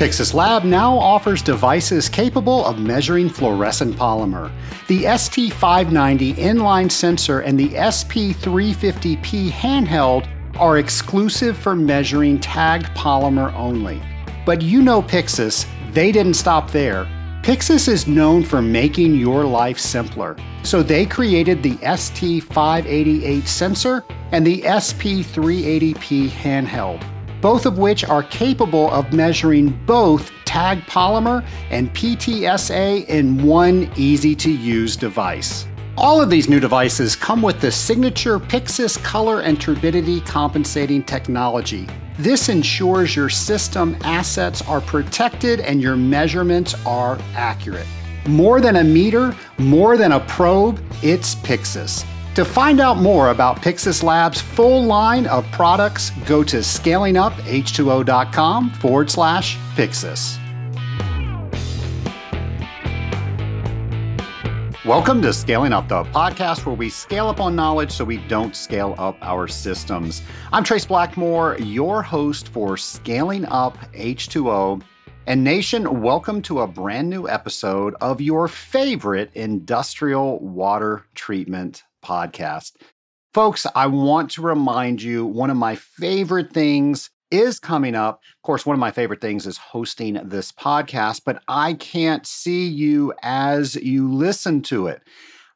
[0.00, 4.50] Pyxis Lab now offers devices capable of measuring fluorescent polymer.
[4.86, 10.26] The ST590 inline sensor and the SP350P handheld
[10.58, 14.00] are exclusive for measuring tagged polymer only.
[14.46, 17.04] But you know Pyxis, they didn't stop there.
[17.42, 24.46] Pyxis is known for making your life simpler, so they created the ST588 sensor and
[24.46, 27.04] the SP380P handheld
[27.40, 34.34] both of which are capable of measuring both tag polymer and PTSA in one easy
[34.34, 35.66] to use device.
[35.96, 41.86] All of these new devices come with the signature Pyxis color and turbidity compensating technology.
[42.18, 47.86] This ensures your system assets are protected and your measurements are accurate.
[48.26, 52.04] More than a meter, more than a probe, it's Pyxis.
[52.36, 59.10] To find out more about Pyxis Lab's full line of products, go to scalinguph2o.com forward
[59.10, 60.36] slash Pyxis.
[64.84, 68.54] Welcome to Scaling Up, the podcast where we scale up on knowledge so we don't
[68.54, 70.22] scale up our systems.
[70.52, 74.80] I'm Trace Blackmore, your host for Scaling Up H2O.
[75.26, 82.72] And Nation, welcome to a brand new episode of your favorite industrial water treatment podcast.
[83.32, 88.20] Folks, I want to remind you one of my favorite things is coming up.
[88.36, 92.66] Of course, one of my favorite things is hosting this podcast, but I can't see
[92.66, 95.02] you as you listen to it.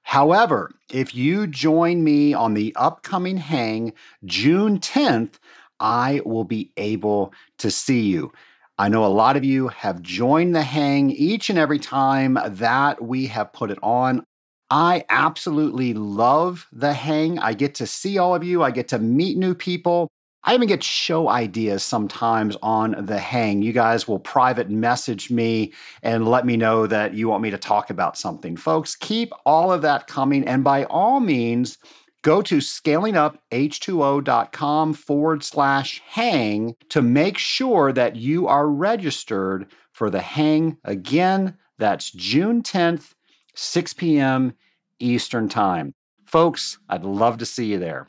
[0.05, 5.35] However, if you join me on the upcoming hang June 10th,
[5.81, 8.33] I will be able to see you.
[8.77, 13.03] I know a lot of you have joined the hang each and every time that
[13.03, 14.27] we have put it on.
[14.71, 17.39] I absolutely love the hang.
[17.39, 20.09] I get to see all of you, I get to meet new people.
[20.47, 23.63] I even get show ideas sometimes on the hang.
[23.63, 25.73] You guys will private message me
[26.03, 28.59] and let me know that you want me to talk about something.
[28.59, 30.47] Folks, keep all of that coming.
[30.47, 31.79] And by all means,
[32.21, 40.21] go to scalinguph2o.com forward slash hang to make sure that you are registered for the
[40.21, 40.77] hang.
[40.85, 43.15] Again, that's June 10th
[43.55, 44.55] 6 p.m.
[44.99, 45.95] Eastern Time.
[46.25, 48.09] Folks, I'd love to see you there.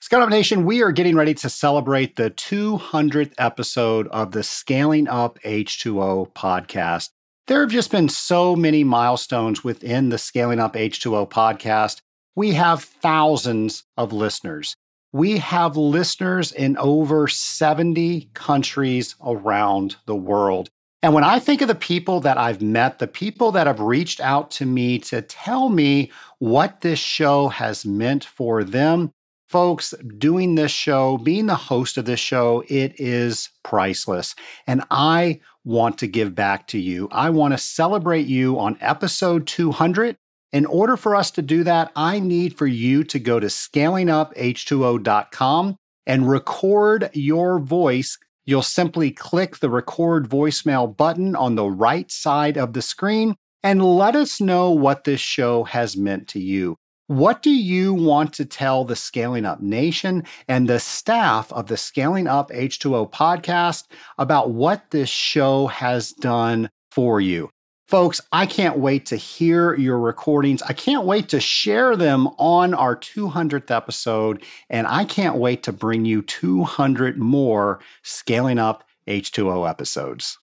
[0.00, 5.08] Scale Up Nation, we are getting ready to celebrate the 200th episode of the Scaling
[5.08, 7.08] Up H2O podcast.
[7.46, 12.00] There have just been so many milestones within the Scaling Up H2O podcast.
[12.36, 14.76] We have thousands of listeners.
[15.12, 20.68] We have listeners in over 70 countries around the world.
[21.04, 24.22] And when I think of the people that I've met, the people that have reached
[24.22, 29.12] out to me to tell me what this show has meant for them,
[29.46, 34.34] folks, doing this show, being the host of this show, it is priceless.
[34.66, 37.10] And I want to give back to you.
[37.12, 40.16] I want to celebrate you on episode 200.
[40.52, 45.76] In order for us to do that, I need for you to go to scalinguph2o.com
[46.06, 52.58] and record your voice You'll simply click the record voicemail button on the right side
[52.58, 56.76] of the screen and let us know what this show has meant to you.
[57.06, 61.76] What do you want to tell the Scaling Up Nation and the staff of the
[61.76, 63.84] Scaling Up H2O podcast
[64.18, 67.50] about what this show has done for you?
[67.86, 70.62] Folks, I can't wait to hear your recordings.
[70.62, 74.42] I can't wait to share them on our 200th episode.
[74.70, 80.38] And I can't wait to bring you 200 more Scaling Up H2O episodes.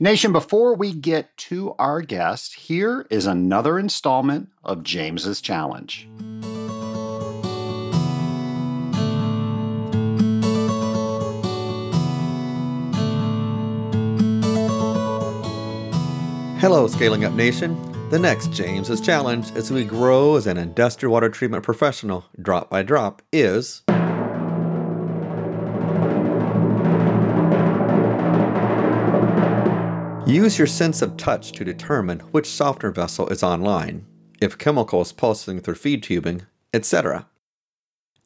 [0.00, 6.08] Nation, before we get to our guest, here is another installment of James's Challenge.
[16.60, 17.76] Hello, Scaling Up Nation.
[18.10, 22.82] The next James's challenge as we grow as an industrial water treatment professional, drop by
[22.82, 23.84] drop, is.
[30.26, 34.04] Use your sense of touch to determine which softener vessel is online,
[34.40, 36.42] if chemical is pulsing through feed tubing,
[36.74, 37.28] etc.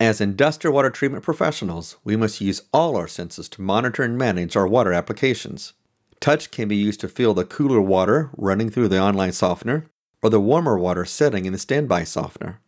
[0.00, 4.56] As industrial water treatment professionals, we must use all our senses to monitor and manage
[4.56, 5.74] our water applications.
[6.22, 9.86] Touch can be used to feel the cooler water running through the online softener
[10.22, 12.60] or the warmer water setting in the standby softener.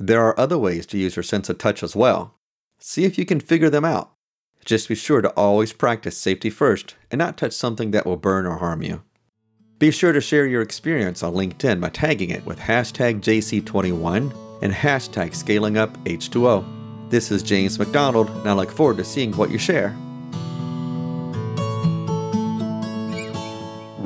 [0.00, 2.34] There are other ways to use your sense of touch as well.
[2.80, 4.14] See if you can figure them out.
[4.64, 8.46] Just be sure to always practice safety first and not touch something that will burn
[8.46, 9.04] or harm you.
[9.78, 14.72] Be sure to share your experience on LinkedIn by tagging it with hashtag JC21 and
[14.72, 17.10] hashtag ScalingUpH2O.
[17.10, 19.96] This is James McDonald, and I look forward to seeing what you share.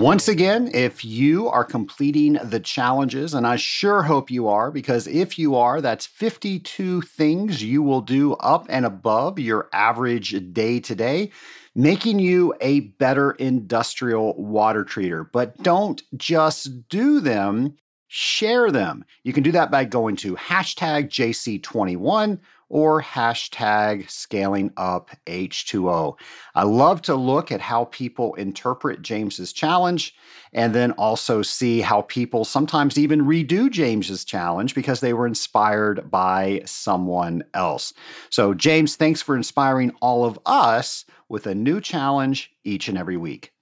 [0.03, 5.07] Once again, if you are completing the challenges, and I sure hope you are, because
[5.07, 10.81] if you are, that's 52 things you will do up and above your average day
[10.81, 11.31] to day,
[11.77, 15.25] making you a better industrial water treater.
[15.31, 17.77] But don't just do them,
[18.09, 19.05] share them.
[19.23, 22.41] You can do that by going to hashtag JC21
[22.73, 26.17] or hashtag scaling up H2O.
[26.55, 30.15] I love to look at how people interpret James's challenge
[30.55, 36.11] and then also see how people sometimes even redo James's challenge because they were inspired
[36.11, 37.93] by someone else.
[38.31, 43.19] So, James, thanks for inspiring all of us with a new challenge each and every
[43.19, 43.53] week.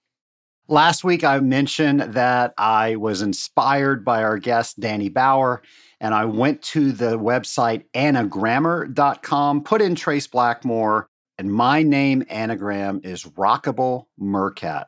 [0.68, 5.62] Last week, I mentioned that I was inspired by our guest, Danny Bauer
[6.00, 11.08] and I went to the website anagrammar.com, put in Trace Blackmore,
[11.38, 14.86] and my name anagram is Rockable Mercat.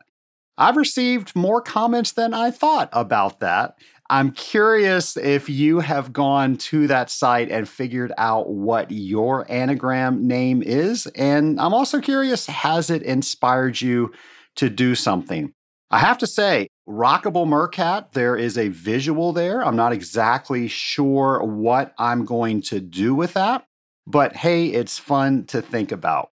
[0.58, 3.76] I've received more comments than I thought about that.
[4.10, 10.26] I'm curious if you have gone to that site and figured out what your anagram
[10.26, 11.06] name is.
[11.16, 14.12] And I'm also curious has it inspired you
[14.56, 15.54] to do something?
[15.92, 19.62] I have to say, Rockable Mercat, there is a visual there.
[19.62, 23.66] I'm not exactly sure what I'm going to do with that,
[24.06, 26.30] but hey, it's fun to think about.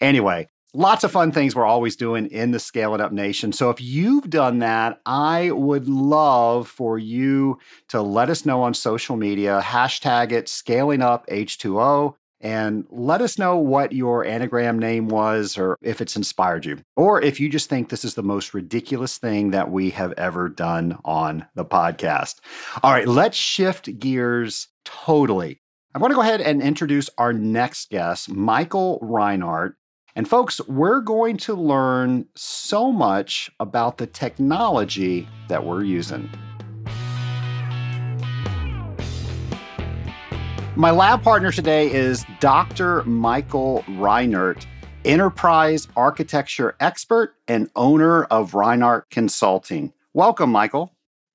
[0.00, 3.52] Anyway, lots of fun things we're always doing in the Scale It Up Nation.
[3.52, 8.72] So if you've done that, I would love for you to let us know on
[8.72, 15.08] social media, hashtag it scaling up H2O and let us know what your anagram name
[15.08, 18.52] was or if it's inspired you, or if you just think this is the most
[18.52, 22.40] ridiculous thing that we have ever done on the podcast.
[22.82, 25.60] All right, let's shift gears totally.
[25.94, 29.74] I want to go ahead and introduce our next guest, Michael Reinert.
[30.14, 36.30] And folks, we're going to learn so much about the technology that we're using.
[40.74, 43.02] My lab partner today is Dr.
[43.04, 44.64] Michael Reinert,
[45.04, 49.92] enterprise architecture expert and owner of Reinert Consulting.
[50.14, 50.90] Welcome, Michael.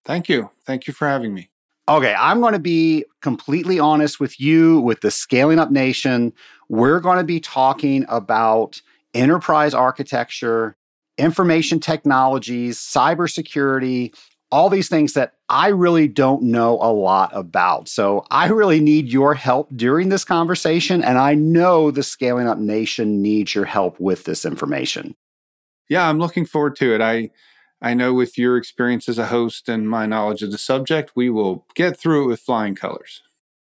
[0.06, 0.50] Thank you.
[0.66, 1.52] Thank you for having me.
[1.88, 6.34] Okay, I'm going to be completely honest with you, with the Scaling Up Nation.
[6.68, 8.82] We're going to be talking about
[9.14, 10.76] enterprise architecture,
[11.20, 14.16] information technologies, cybersecurity,
[14.52, 17.88] all these things that I really don't know a lot about.
[17.88, 21.04] So I really need your help during this conversation.
[21.04, 25.16] And I know the Scaling Up Nation needs your help with this information.
[25.90, 27.02] Yeah, I'm looking forward to it.
[27.02, 27.30] I
[27.82, 31.30] I know with your experience as a host and my knowledge of the subject, we
[31.30, 33.22] will get through it with flying colors.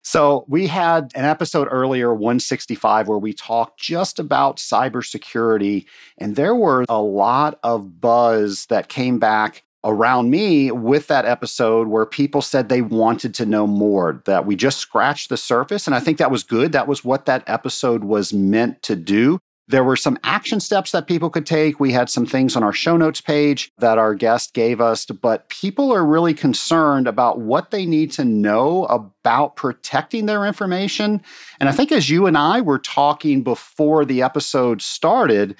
[0.01, 5.85] So, we had an episode earlier, 165, where we talked just about cybersecurity.
[6.17, 11.87] And there were a lot of buzz that came back around me with that episode
[11.87, 15.87] where people said they wanted to know more, that we just scratched the surface.
[15.87, 16.71] And I think that was good.
[16.73, 19.39] That was what that episode was meant to do.
[19.69, 21.79] There were some action steps that people could take.
[21.79, 25.47] We had some things on our show notes page that our guest gave us, but
[25.49, 31.21] people are really concerned about what they need to know about protecting their information.
[31.59, 35.55] And I think as you and I were talking before the episode started,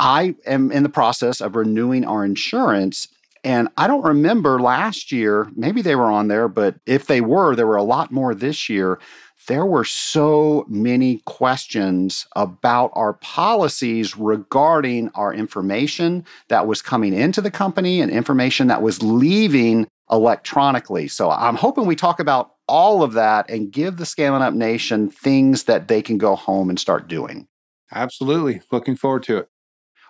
[0.00, 3.08] I am in the process of renewing our insurance.
[3.44, 7.54] And I don't remember last year, maybe they were on there, but if they were,
[7.54, 8.98] there were a lot more this year.
[9.46, 17.42] There were so many questions about our policies regarding our information that was coming into
[17.42, 21.08] the company and information that was leaving electronically.
[21.08, 25.10] So I'm hoping we talk about all of that and give the Scaling Up Nation
[25.10, 27.46] things that they can go home and start doing.
[27.92, 28.62] Absolutely.
[28.72, 29.48] Looking forward to it.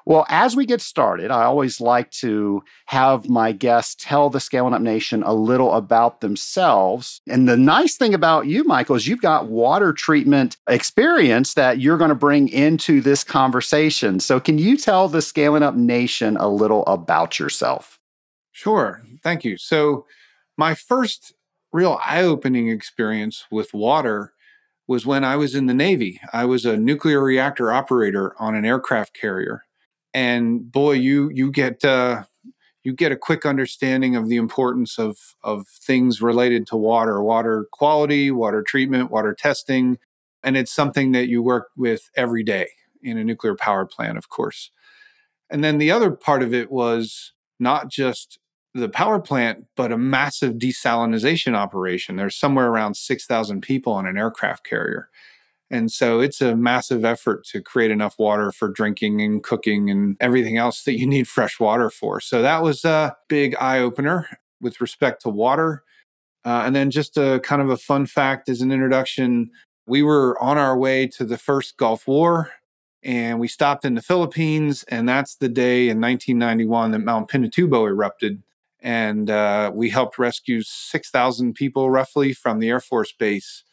[0.07, 4.75] Well, as we get started, I always like to have my guests tell the Scaling
[4.75, 7.23] Up Nation a little about themselves.
[7.27, 11.97] And the nice thing about you, Michael, is you've got water treatment experience that you're
[11.97, 14.21] going to bring into this conversation.
[14.21, 17.99] So, can you tell the Scaling Up Nation a little about yourself?
[18.53, 19.03] Sure.
[19.23, 19.57] Thank you.
[19.57, 20.07] So,
[20.59, 21.33] my first
[21.73, 24.33] real eye opening experience with water
[24.87, 26.21] was when I was in the Navy.
[26.31, 29.65] I was a nuclear reactor operator on an aircraft carrier
[30.15, 32.23] and boy, you you get uh,
[32.85, 37.67] you get a quick understanding of the importance of of things related to water, water
[37.73, 39.99] quality, water treatment, water testing,
[40.43, 42.69] and it's something that you work with every day
[43.03, 44.71] in a nuclear power plant, of course.
[45.51, 48.39] And then the other part of it was not just
[48.75, 52.17] the power plant, but a massive desalination operation.
[52.17, 55.11] There's somewhere around 6,000 people on an aircraft carrier.
[55.71, 60.17] And so it's a massive effort to create enough water for drinking and cooking and
[60.21, 62.21] everything else that you need fresh water for.
[62.21, 64.29] So that was a big eye opener
[64.61, 65.83] with respect to water.
[66.45, 69.51] Uh, and then just a kind of a fun fact as an introduction,
[69.87, 72.51] we were on our way to the first Gulf War
[73.03, 74.85] and we stopped in the Philippines.
[74.89, 78.43] And that's the day in 1991 that Mount Pinatubo erupted.
[78.81, 83.65] And uh, we helped rescue 6,000 people roughly from the Air Force Base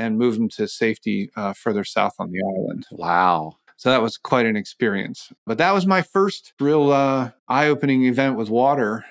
[0.00, 2.86] and move them to safety uh, further south on the island.
[2.90, 3.58] Wow.
[3.76, 5.30] So that was quite an experience.
[5.46, 9.04] But that was my first real uh, eye opening event with water.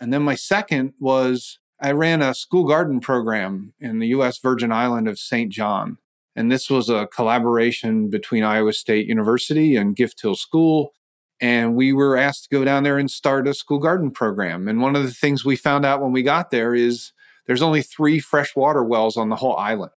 [0.00, 4.72] And then my second was I ran a school garden program in the US Virgin
[4.72, 5.52] Island of St.
[5.52, 5.98] John.
[6.34, 10.92] And this was a collaboration between Iowa State University and Gift Hill School.
[11.40, 14.66] And we were asked to go down there and start a school garden program.
[14.66, 17.12] And one of the things we found out when we got there is
[17.46, 19.92] there's only three freshwater wells on the whole island,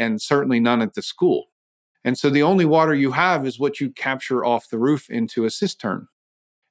[0.00, 1.46] and certainly none at the school.
[2.02, 5.44] And so the only water you have is what you capture off the roof into
[5.44, 6.08] a cistern.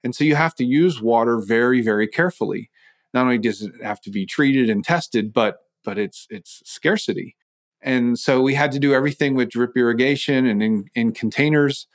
[0.04, 2.70] And so you have to use water very, very carefully
[3.14, 7.36] not only does it have to be treated and tested, but but it's it's scarcity.
[7.82, 11.88] And so we had to do everything with drip irrigation and in, in containers.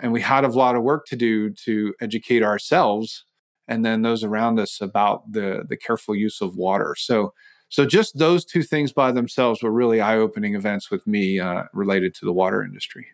[0.00, 3.24] And we had a lot of work to do to educate ourselves
[3.66, 6.94] and then those around us about the the careful use of water.
[6.96, 7.34] So
[7.68, 12.14] so just those two things by themselves were really eye-opening events with me uh, related
[12.16, 13.06] to the water industry.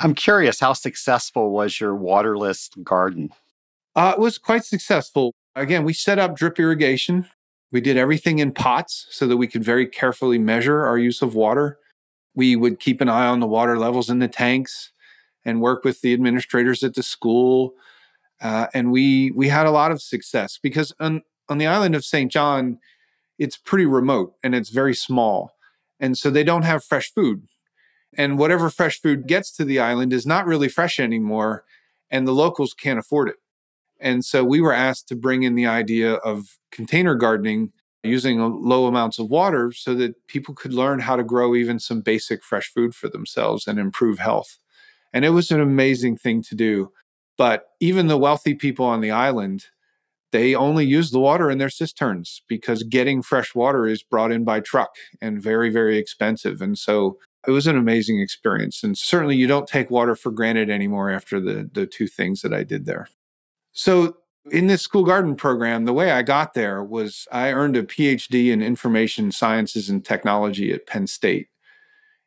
[0.00, 3.30] I'm curious, how successful was your waterless garden?
[3.94, 5.34] Uh, it was quite successful.
[5.54, 7.26] Again, we set up drip irrigation.
[7.70, 11.34] We did everything in pots so that we could very carefully measure our use of
[11.34, 11.78] water.
[12.34, 14.92] We would keep an eye on the water levels in the tanks
[15.44, 17.74] and work with the administrators at the school.
[18.40, 22.04] Uh, and we we had a lot of success because on on the island of
[22.04, 22.30] St.
[22.30, 22.78] John,
[23.38, 25.52] it's pretty remote and it's very small,
[26.00, 27.48] and so they don't have fresh food.
[28.16, 31.64] And whatever fresh food gets to the island is not really fresh anymore,
[32.10, 33.36] and the locals can't afford it.
[33.98, 37.72] And so we were asked to bring in the idea of container gardening
[38.02, 42.00] using low amounts of water so that people could learn how to grow even some
[42.00, 44.58] basic fresh food for themselves and improve health.
[45.12, 46.90] And it was an amazing thing to do.
[47.38, 49.66] But even the wealthy people on the island,
[50.32, 54.44] they only use the water in their cisterns because getting fresh water is brought in
[54.44, 56.60] by truck and very, very expensive.
[56.60, 58.82] And so it was an amazing experience.
[58.82, 62.52] And certainly you don't take water for granted anymore after the, the two things that
[62.52, 63.08] I did there.
[63.72, 64.16] So,
[64.50, 68.50] in this school garden program, the way I got there was I earned a PhD
[68.50, 71.46] in information sciences and technology at Penn State.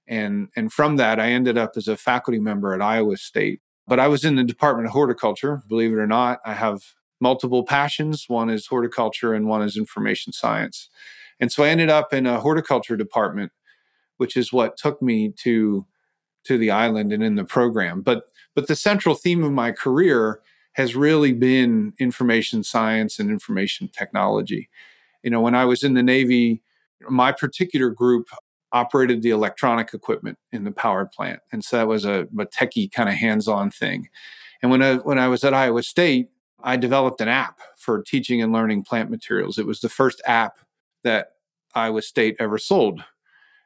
[0.08, 3.60] And, and from that, I ended up as a faculty member at Iowa State.
[3.86, 6.40] But I was in the Department of Horticulture, believe it or not.
[6.46, 8.26] I have multiple passions.
[8.28, 10.90] One is horticulture and one is information science.
[11.40, 13.52] And so I ended up in a horticulture department,
[14.18, 15.86] which is what took me to
[16.46, 18.02] to the island and in the program.
[18.02, 20.42] But but the central theme of my career
[20.74, 24.70] has really been information science and information technology.
[25.24, 26.62] You know, when I was in the Navy,
[27.10, 28.28] my particular group
[28.72, 31.40] operated the electronic equipment in the power plant.
[31.52, 34.10] And so that was a, a techie kind of hands-on thing.
[34.62, 36.30] And when I, when I was at Iowa State,
[36.64, 39.58] I developed an app for teaching and learning plant materials.
[39.58, 40.58] It was the first app
[41.04, 41.34] that
[41.76, 43.04] Iowa State ever sold,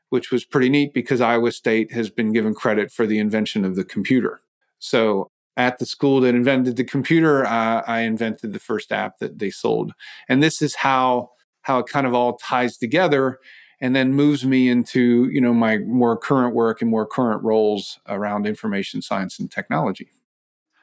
[0.09, 3.75] which was pretty neat because Iowa State has been given credit for the invention of
[3.75, 4.41] the computer.
[4.79, 9.39] So at the school that invented the computer, uh, I invented the first app that
[9.39, 9.93] they sold.
[10.27, 11.31] And this is how
[11.63, 13.39] how it kind of all ties together
[13.81, 17.99] and then moves me into, you know, my more current work and more current roles
[18.07, 20.09] around information science and technology.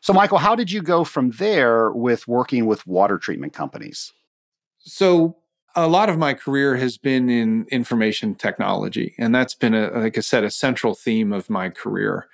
[0.07, 4.13] So Michael, how did you go from there with working with water treatment companies?
[4.79, 5.37] So
[5.75, 10.17] a lot of my career has been in information technology and that's been a like
[10.17, 12.29] i said a central theme of my career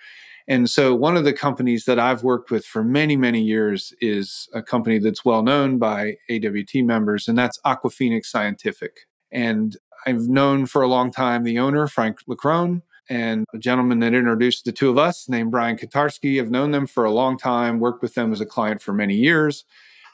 [0.48, 4.48] and so, one of the companies that I've worked with for many, many years is
[4.52, 9.06] a company that's well known by AWT members, and that's Aquaphoenix Scientific.
[9.30, 14.14] And I've known for a long time the owner, Frank Leckrone, and a gentleman that
[14.14, 16.40] introduced the two of us named Brian Katarski.
[16.40, 19.14] I've known them for a long time, worked with them as a client for many
[19.14, 19.64] years.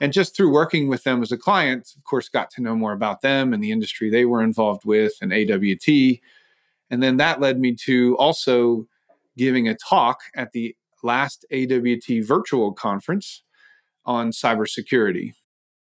[0.00, 2.92] And just through working with them as a client, of course, got to know more
[2.92, 6.18] about them and the industry they were involved with and AWT.
[6.90, 8.86] And then that led me to also
[9.36, 13.42] giving a talk at the last AWT virtual conference
[14.04, 15.34] on cybersecurity.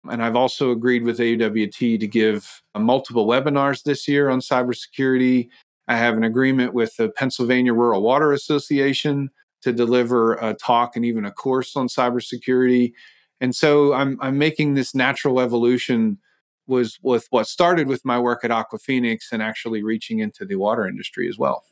[0.10, 5.50] And I've also agreed with AWT to give multiple webinars this year on cybersecurity.
[5.88, 9.30] I have an agreement with the Pennsylvania Rural Water Association
[9.62, 12.94] to deliver a talk and even a course on cybersecurity.
[13.40, 16.20] And so I'm, I'm making this natural evolution
[16.68, 20.86] was with what started with my work at Aquaphoenix and actually reaching into the water
[20.86, 21.64] industry as well.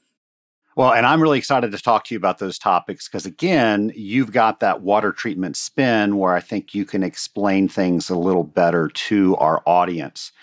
[0.76, 4.34] Well, and I'm really excited to talk to you about those topics because, again, you've
[4.34, 8.90] got that water treatment spin where I think you can explain things a little better
[8.90, 10.34] to our audience.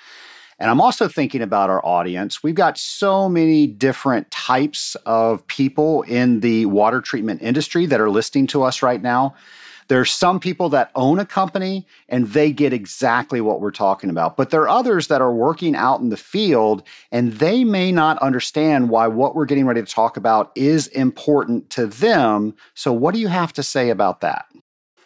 [0.59, 2.43] And I'm also thinking about our audience.
[2.43, 8.11] We've got so many different types of people in the water treatment industry that are
[8.11, 9.35] listening to us right now.
[9.89, 14.37] There's some people that own a company and they get exactly what we're talking about.
[14.37, 18.19] But there are others that are working out in the field and they may not
[18.19, 22.55] understand why what we're getting ready to talk about is important to them.
[22.75, 24.47] So, what do you have to say about that?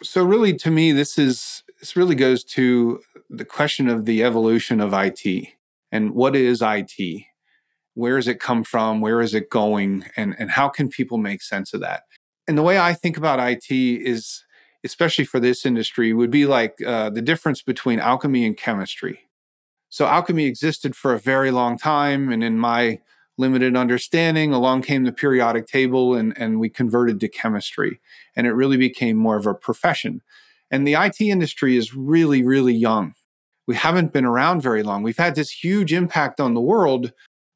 [0.03, 4.79] So, really, to me, this is this really goes to the question of the evolution
[4.79, 5.47] of IT
[5.91, 7.23] and what is IT?
[7.93, 9.01] Where does it come from?
[9.01, 10.05] Where is it going?
[10.15, 12.03] And, and how can people make sense of that?
[12.47, 14.43] And the way I think about IT is
[14.83, 19.27] especially for this industry, would be like uh, the difference between alchemy and chemistry.
[19.89, 22.31] So, alchemy existed for a very long time.
[22.31, 22.99] And in my
[23.37, 27.99] limited understanding, along came the periodic table and, and we converted to chemistry.
[28.35, 30.21] And it really became more of a profession.
[30.71, 33.13] And the IT industry is really, really young.
[33.67, 35.03] We haven't been around very long.
[35.03, 37.11] We've had this huge impact on the world,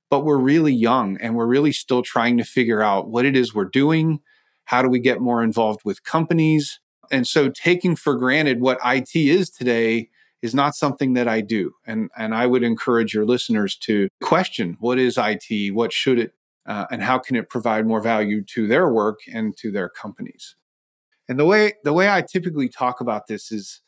[0.09, 3.55] but we're really young and we're really still trying to figure out what it is
[3.55, 4.19] we're doing.
[4.65, 6.79] How do we get more involved with companies?
[7.11, 10.09] and so taking for granted what IT is today
[10.41, 11.73] is not something that I do.
[11.85, 16.33] And, and I would encourage your listeners to question what is IT, what should it,
[16.65, 20.55] uh, and how can it provide more value to their work and to their companies.
[21.27, 23.81] And the way the way I typically talk about this is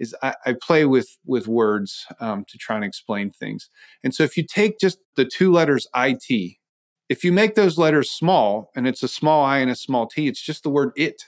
[0.00, 3.68] is I, I play with with words um, to try and explain things.
[4.02, 6.56] And so if you take just the two letters IT,
[7.08, 10.26] if you make those letters small and it's a small I and a small t,
[10.26, 11.22] it's just the word it.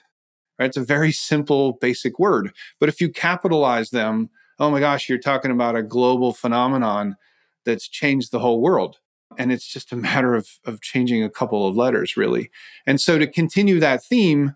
[0.59, 0.67] Right?
[0.67, 2.53] It's a very simple, basic word.
[2.81, 7.17] But if you capitalize them, oh my gosh, you're talking about a global phenomenon
[7.65, 8.99] that's changed the whole world.
[9.39, 12.51] And it's just a matter of, of changing a couple of letters, really.
[12.87, 14.55] And so to continue that theme,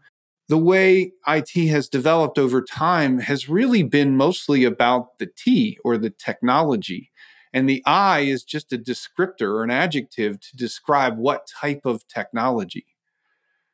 [0.49, 5.99] the way IT has developed over time has really been mostly about the T or
[5.99, 7.11] the technology.
[7.53, 12.07] And the I is just a descriptor or an adjective to describe what type of
[12.07, 12.87] technology.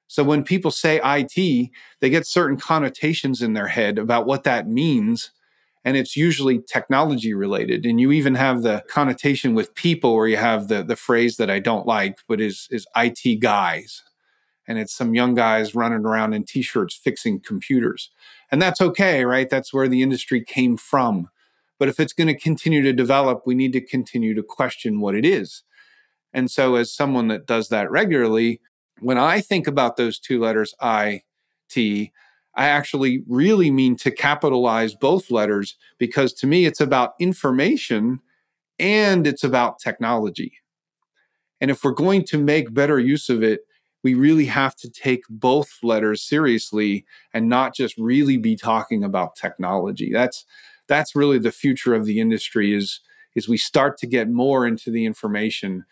[0.06, 4.68] So when people say IT, they get certain connotations in their head about what that
[4.68, 5.30] means.
[5.84, 7.84] And it's usually technology related.
[7.84, 11.50] And you even have the connotation with people where you have the, the phrase that
[11.50, 14.02] I don't like, but is, is IT guys.
[14.66, 18.10] And it's some young guys running around in t shirts fixing computers.
[18.50, 19.50] And that's okay, right?
[19.50, 21.28] That's where the industry came from.
[21.78, 25.16] But if it's going to continue to develop, we need to continue to question what
[25.16, 25.64] it is.
[26.32, 28.60] And so, as someone that does that regularly,
[29.00, 31.22] when I think about those two letters, I,
[31.68, 32.12] T,
[32.54, 38.20] I actually really mean to capitalize both letters because to me it's about information
[38.78, 40.52] and it's about technology.
[41.60, 43.60] And if we're going to make better use of it,
[44.02, 49.36] we really have to take both letters seriously and not just really be talking about
[49.36, 50.10] technology.
[50.12, 50.44] That's
[50.88, 53.00] that's really the future of the industry is
[53.34, 55.84] is we start to get more into the information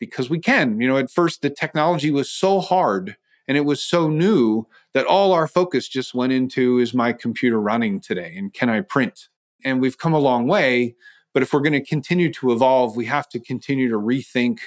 [0.00, 0.80] because we can.
[0.80, 5.06] You know, at first the technology was so hard and it was so new that
[5.06, 9.28] all our focus just went into is my computer running today and can I print?
[9.64, 10.96] And we've come a long way,
[11.32, 14.58] but if we're going to continue to evolve, we have to continue to rethink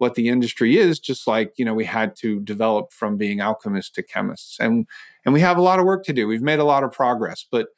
[0.00, 3.90] what the industry is just like you know we had to develop from being alchemists
[3.90, 4.86] to chemists and
[5.24, 7.44] and we have a lot of work to do we've made a lot of progress
[7.50, 7.68] but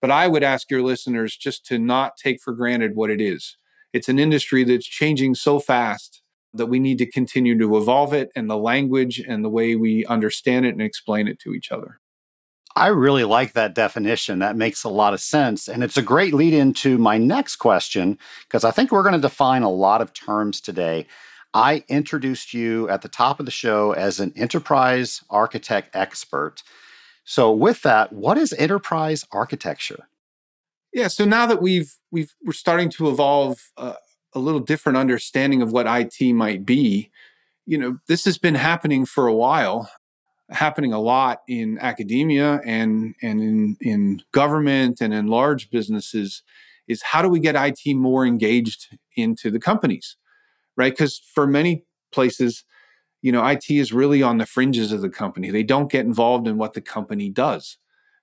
[0.00, 3.56] but i would ask your listeners just to not take for granted what it is
[3.92, 6.22] it's an industry that's changing so fast
[6.54, 10.04] that we need to continue to evolve it and the language and the way we
[10.06, 12.00] understand it and explain it to each other.
[12.76, 14.38] I really like that definition.
[14.38, 15.68] That makes a lot of sense.
[15.68, 19.20] And it's a great lead into my next question, because I think we're going to
[19.20, 21.06] define a lot of terms today.
[21.54, 26.62] I introduced you at the top of the show as an enterprise architect expert.
[27.24, 30.08] So, with that, what is enterprise architecture?
[30.92, 33.94] Yeah, so now that we've we've we're starting to evolve uh,
[34.34, 37.10] a little different understanding of what IT might be.
[37.66, 39.90] You know, this has been happening for a while,
[40.50, 46.42] happening a lot in academia and and in in government and in large businesses
[46.86, 50.16] is how do we get IT more engaged into the companies?
[50.78, 50.96] Right?
[50.96, 52.64] Cuz for many places,
[53.20, 55.50] you know, IT is really on the fringes of the company.
[55.50, 57.76] They don't get involved in what the company does.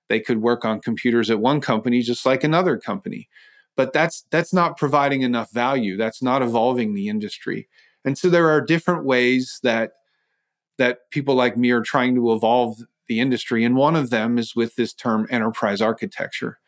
[0.08, 3.28] They could work on computers at one company just like another company
[3.76, 7.68] but that's that's not providing enough value that's not evolving the industry
[8.04, 9.92] and so there are different ways that
[10.78, 14.56] that people like me are trying to evolve the industry and one of them is
[14.56, 16.58] with this term enterprise architecture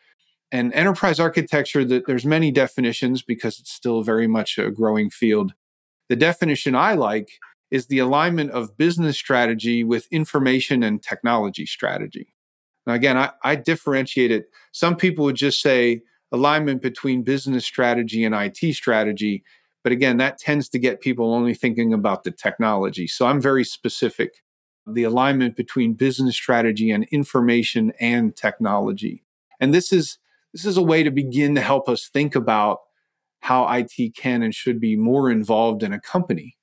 [0.52, 5.54] and enterprise architecture that there's many definitions because it's still very much a growing field
[6.08, 7.30] the definition i like
[7.70, 12.34] is the alignment of business strategy with information and technology strategy.
[12.86, 14.46] Now, again, I, I differentiate it.
[14.72, 19.44] Some people would just say alignment between business strategy and IT strategy.
[19.82, 23.06] But again, that tends to get people only thinking about the technology.
[23.06, 24.42] So I'm very specific
[24.86, 29.22] the alignment between business strategy and information and technology.
[29.60, 30.16] And this is
[30.54, 32.80] this is a way to begin to help us think about
[33.40, 36.56] how IT can and should be more involved in a company.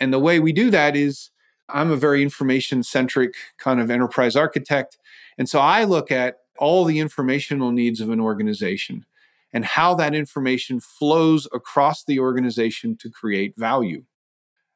[0.00, 1.30] And the way we do that is
[1.68, 4.98] I'm a very information centric kind of enterprise architect.
[5.36, 9.04] And so I look at all the informational needs of an organization
[9.52, 14.04] and how that information flows across the organization to create value.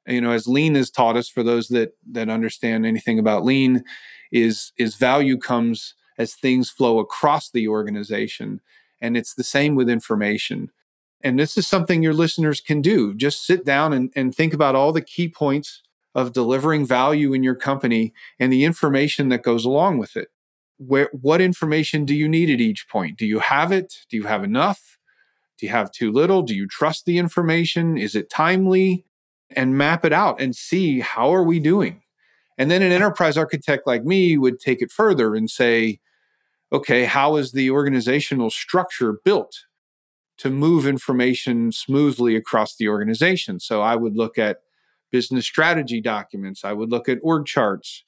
[0.07, 3.85] You know, as lean has taught us for those that that understand anything about lean
[4.33, 8.61] is is value comes as things flow across the organization
[9.01, 10.71] and it's the same with information.
[11.22, 13.14] And this is something your listeners can do.
[13.14, 15.82] Just sit down and, and think about all the key points
[16.14, 20.28] of delivering value in your company and the information that goes along with it.
[20.78, 23.16] Where, what information do you need at each point?
[23.16, 23.94] Do you have it?
[24.11, 24.98] Do you have enough?
[25.58, 26.42] Do you have too little?
[26.42, 27.96] Do you trust the information?
[27.96, 29.04] Is it timely?
[29.54, 32.02] And map it out and see how are we doing?
[32.58, 36.00] And then an enterprise architect like me would take it further and say,
[36.72, 39.66] okay, how is the organizational structure built
[40.42, 43.61] to move information smoothly across the organization?
[43.61, 44.59] So I would look at
[45.12, 46.64] business strategy documents.
[46.64, 48.05] I would look at org charts.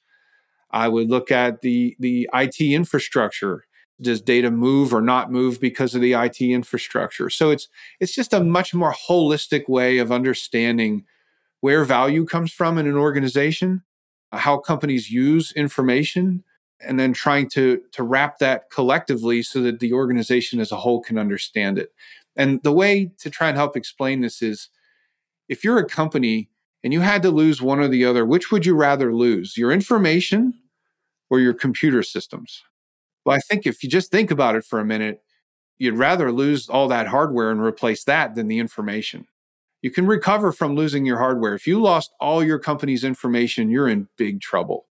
[0.71, 3.65] I would look at the, the IT infrastructure.
[4.01, 7.29] Does data move or not move because of the IT infrastructure?
[7.29, 7.69] So it's
[8.01, 11.05] it's just a much more holistic way of understanding
[11.61, 13.83] where value comes from in an organization,
[14.33, 16.43] how companies use information,
[16.81, 21.01] and then trying to to wrap that collectively so that the organization as a whole
[21.01, 21.93] can understand it.
[22.37, 24.69] And the way to try and help explain this is
[25.47, 26.49] if you're a company
[26.83, 29.57] and you had to lose one or the other, which would you rather lose?
[29.57, 30.53] Your information
[31.29, 32.61] or your computer systems?
[33.25, 35.21] Well, I think if you just think about it for a minute,
[35.77, 39.27] you'd rather lose all that hardware and replace that than the information.
[39.81, 41.53] You can recover from losing your hardware.
[41.53, 44.87] If you lost all your company's information, you're in big trouble.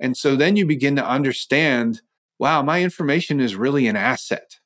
[0.00, 2.02] And so then you begin to understand
[2.38, 4.58] wow, my information is really an asset.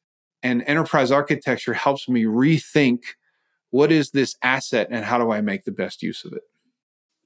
[0.43, 3.01] And enterprise architecture helps me rethink
[3.71, 6.43] what is this asset and how do I make the best use of it?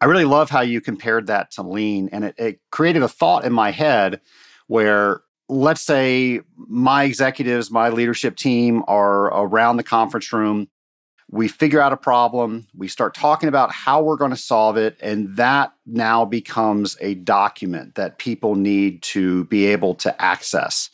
[0.01, 3.45] I really love how you compared that to lean, and it, it created a thought
[3.45, 4.21] in my head
[4.67, 10.69] where let's say my executives, my leadership team are around the conference room.
[11.31, 14.99] We figure out a problem, we start talking about how we're going to solve it,
[15.01, 20.91] and that now becomes a document that people need to be able to access.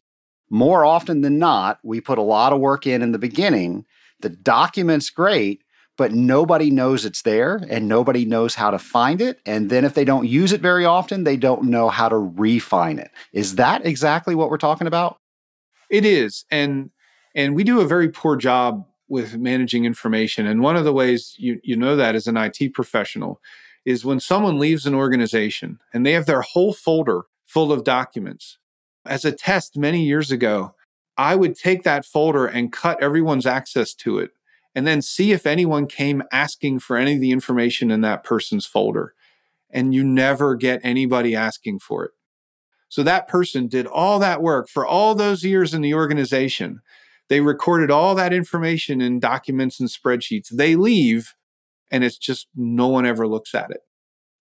[0.50, 3.84] More often than not, we put a lot of work in in the beginning.
[4.20, 5.62] The document's great,
[5.96, 9.40] but nobody knows it's there and nobody knows how to find it.
[9.44, 12.98] And then if they don't use it very often, they don't know how to refine
[12.98, 13.11] it.
[13.32, 15.18] Is that exactly what we're talking about?
[15.90, 16.44] It is.
[16.50, 16.90] And
[17.34, 20.46] and we do a very poor job with managing information.
[20.46, 23.40] And one of the ways you, you know that as an IT professional
[23.84, 28.58] is when someone leaves an organization and they have their whole folder full of documents.
[29.08, 30.74] As a test many years ago,
[31.16, 34.30] I would take that folder and cut everyone's access to it
[34.74, 38.66] and then see if anyone came asking for any of the information in that person's
[38.66, 39.14] folder.
[39.70, 42.12] And you never get anybody asking for it.
[42.88, 46.80] So that person did all that work for all those years in the organization.
[47.28, 50.48] They recorded all that information in documents and spreadsheets.
[50.48, 51.34] They leave
[51.90, 53.80] and it's just no one ever looks at it.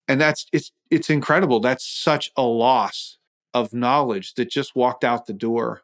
[0.08, 1.60] And that's it's it's incredible.
[1.60, 3.18] That's such a loss
[3.64, 5.84] of knowledge that just walked out the door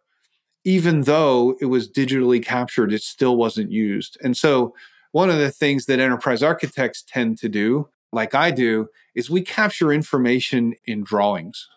[0.63, 4.17] even though it was digitally captured, it still wasn't used.
[4.23, 4.73] And so,
[5.11, 9.41] one of the things that enterprise architects tend to do, like I do, is we
[9.41, 11.67] capture information in drawings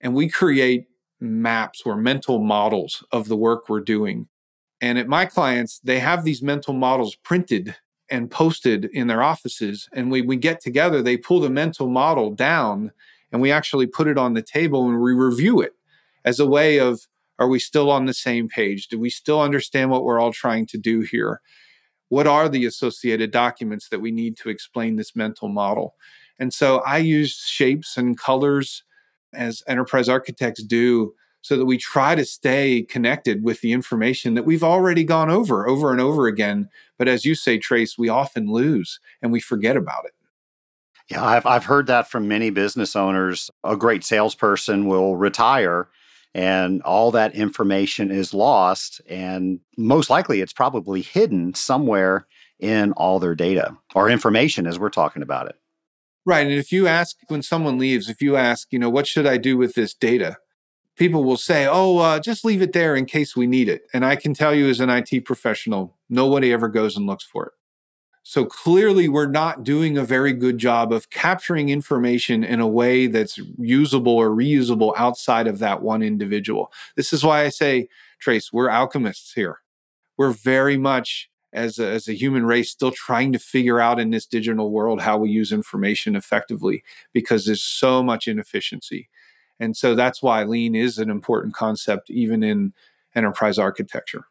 [0.00, 0.86] and we create
[1.18, 4.28] maps or mental models of the work we're doing.
[4.80, 7.74] And at my clients, they have these mental models printed
[8.08, 9.88] and posted in their offices.
[9.92, 12.92] And we, we get together, they pull the mental model down
[13.36, 15.74] and we actually put it on the table and we review it
[16.24, 17.06] as a way of
[17.38, 18.88] are we still on the same page?
[18.88, 21.42] Do we still understand what we're all trying to do here?
[22.08, 25.96] What are the associated documents that we need to explain this mental model?
[26.38, 28.84] And so I use shapes and colors
[29.34, 34.46] as enterprise architects do so that we try to stay connected with the information that
[34.46, 36.70] we've already gone over over and over again.
[36.96, 40.15] But as you say, Trace, we often lose and we forget about it.
[41.10, 43.50] Yeah, I've, I've heard that from many business owners.
[43.62, 45.88] A great salesperson will retire
[46.36, 49.00] and all that information is lost.
[49.08, 52.26] And most likely, it's probably hidden somewhere
[52.58, 55.56] in all their data or information as we're talking about it.
[56.26, 56.46] Right.
[56.46, 59.38] And if you ask when someone leaves, if you ask, you know, what should I
[59.38, 60.36] do with this data?
[60.98, 63.82] People will say, oh, uh, just leave it there in case we need it.
[63.94, 67.46] And I can tell you as an IT professional, nobody ever goes and looks for
[67.46, 67.52] it.
[68.28, 73.06] So clearly, we're not doing a very good job of capturing information in a way
[73.06, 76.72] that's usable or reusable outside of that one individual.
[76.96, 79.60] This is why I say, Trace, we're alchemists here.
[80.18, 84.10] We're very much as a, as a human race still trying to figure out in
[84.10, 89.08] this digital world how we use information effectively because there's so much inefficiency.
[89.60, 92.72] And so that's why lean is an important concept even in
[93.14, 94.24] enterprise architecture.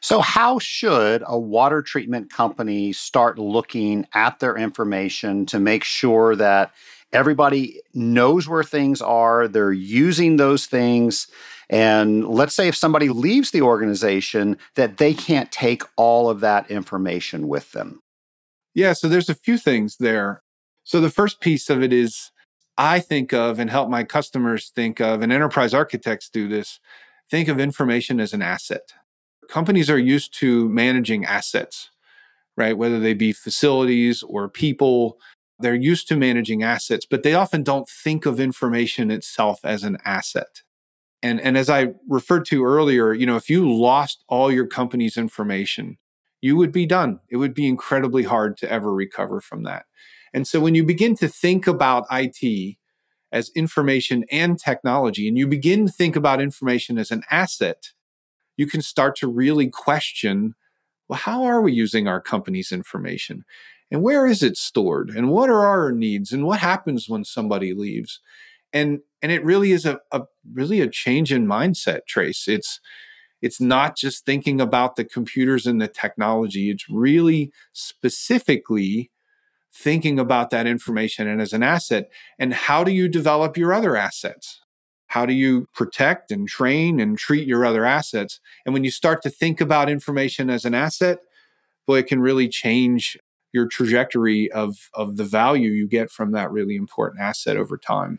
[0.00, 6.36] So, how should a water treatment company start looking at their information to make sure
[6.36, 6.72] that
[7.12, 11.28] everybody knows where things are, they're using those things,
[11.70, 16.70] and let's say if somebody leaves the organization, that they can't take all of that
[16.70, 18.00] information with them.
[18.74, 20.42] Yeah, so there's a few things there.
[20.84, 22.30] So the first piece of it is
[22.78, 26.78] I think of and help my customers think of, and enterprise architects do this
[27.30, 28.94] think of information as an asset.
[29.48, 31.90] Companies are used to managing assets,
[32.56, 32.76] right?
[32.76, 35.18] Whether they be facilities or people,
[35.58, 39.96] they're used to managing assets, but they often don't think of information itself as an
[40.04, 40.62] asset.
[41.22, 45.16] And, and as I referred to earlier, you know, if you lost all your company's
[45.16, 45.98] information,
[46.40, 47.20] you would be done.
[47.28, 49.86] It would be incredibly hard to ever recover from that.
[50.32, 52.76] And so when you begin to think about IT
[53.32, 57.92] as information and technology, and you begin to think about information as an asset,
[58.58, 60.54] you can start to really question
[61.08, 63.46] well, how are we using our company's information?
[63.90, 65.08] And where is it stored?
[65.08, 66.32] And what are our needs?
[66.32, 68.20] And what happens when somebody leaves?
[68.72, 72.80] and and it really is a, a really a change in mindset trace it's
[73.40, 79.10] it's not just thinking about the computers and the technology it's really specifically
[79.72, 83.96] thinking about that information and as an asset and how do you develop your other
[83.96, 84.60] assets
[85.08, 89.22] how do you protect and train and treat your other assets and when you start
[89.22, 91.18] to think about information as an asset
[91.86, 93.18] boy it can really change
[93.52, 98.18] your trajectory of of the value you get from that really important asset over time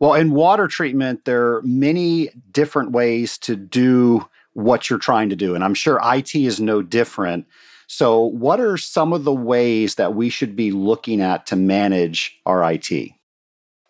[0.00, 5.36] well, in water treatment, there are many different ways to do what you're trying to
[5.36, 5.54] do.
[5.54, 7.46] And I'm sure IT is no different.
[7.88, 12.38] So, what are some of the ways that we should be looking at to manage
[12.46, 13.10] our IT?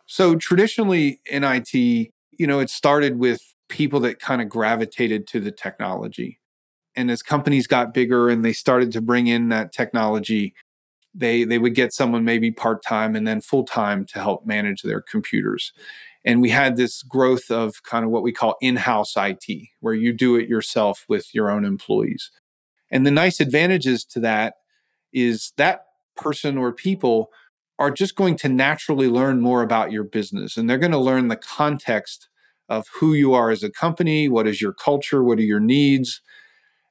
[0.09, 5.41] So, traditionally in IT, you know, it started with people that kind of gravitated to
[5.41, 6.41] the technology.
[6.97, 10.55] And as companies got bigger and they started to bring in that technology,
[11.15, 15.73] they they would get someone maybe part-time and then full-time to help manage their computers
[16.25, 20.13] and we had this growth of kind of what we call in-house IT where you
[20.13, 22.31] do it yourself with your own employees
[22.91, 24.55] and the nice advantages to that
[25.13, 27.31] is that person or people
[27.79, 31.29] are just going to naturally learn more about your business and they're going to learn
[31.29, 32.29] the context
[32.69, 36.21] of who you are as a company what is your culture what are your needs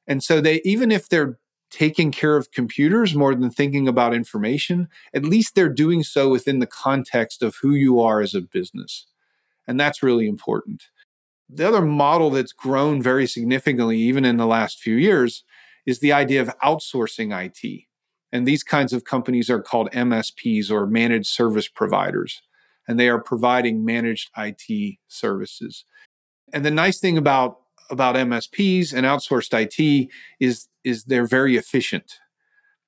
[0.06, 1.38] and so they even if they're
[1.70, 6.60] taking care of computers more than thinking about information, at least they're doing so within
[6.60, 9.06] the context of who you are as a business.
[9.66, 10.84] And that's really important.
[11.48, 15.44] The other model that's grown very significantly, even in the last few years,
[15.86, 17.84] is the idea of outsourcing IT.
[18.32, 22.42] And these kinds of companies are called MSPs or managed service providers.
[22.86, 25.84] And they are providing managed IT services.
[26.52, 27.58] And the nice thing about
[27.90, 30.08] about MSPs and outsourced IT
[30.40, 32.18] is is they're very efficient.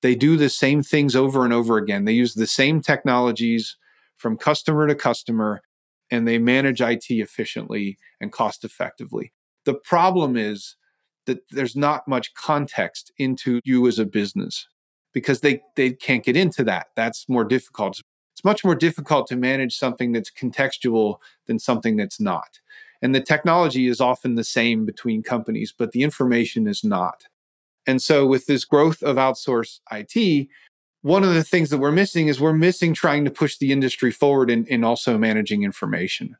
[0.03, 2.05] They do the same things over and over again.
[2.05, 3.76] They use the same technologies
[4.16, 5.62] from customer to customer
[6.11, 9.33] and they manage IT efficiently and cost effectively.
[9.64, 10.76] The problem is
[11.26, 14.66] that there's not much context into you as a business
[15.12, 16.88] because they they can't get into that.
[16.96, 18.01] That's more difficult.
[18.33, 22.61] It's much more difficult to manage something that's contextual than something that's not.
[23.03, 27.25] And the technology is often the same between companies, but the information is not.
[27.87, 30.49] And so, with this growth of outsourced IT,
[31.03, 34.11] one of the things that we're missing is we're missing trying to push the industry
[34.11, 36.37] forward in, in also managing information.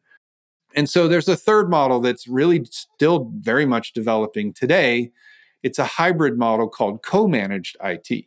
[0.75, 5.13] And so, there's a third model that's really still very much developing today.
[5.63, 8.25] It's a hybrid model called co managed IT.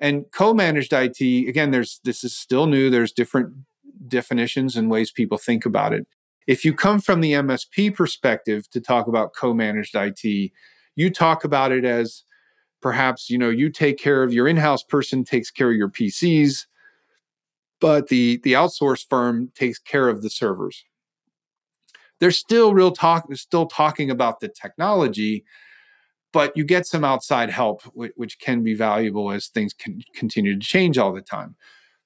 [0.00, 3.54] And co managed IT, again, there's this is still new, there's different
[4.08, 6.06] definitions and ways people think about it.
[6.46, 10.52] If you come from the MSP perspective to talk about co-managed IT,
[10.94, 12.22] you talk about it as
[12.80, 16.66] perhaps, you know, you take care of your in-house person takes care of your PCs,
[17.80, 20.84] but the the outsourced firm takes care of the servers.
[22.20, 25.44] They're still real talk, they're still talking about the technology,
[26.36, 30.52] but you get some outside help, which, which can be valuable as things can continue
[30.52, 31.56] to change all the time.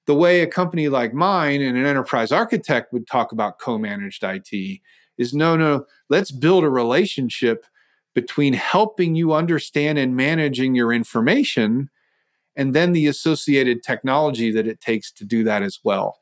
[0.07, 4.23] the way a company like mine and an enterprise architect would talk about co managed
[4.23, 4.81] IT
[5.19, 7.67] is no, no, let's build a relationship
[8.15, 11.91] between helping you understand and managing your information
[12.55, 16.21] and then the associated technology that it takes to do that as well.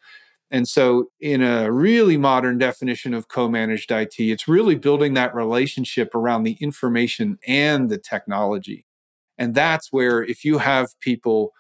[0.50, 5.34] And so, in a really modern definition of co managed IT, it's really building that
[5.34, 8.87] relationship around the information and the technology.
[9.37, 11.52] And that's where, if you have people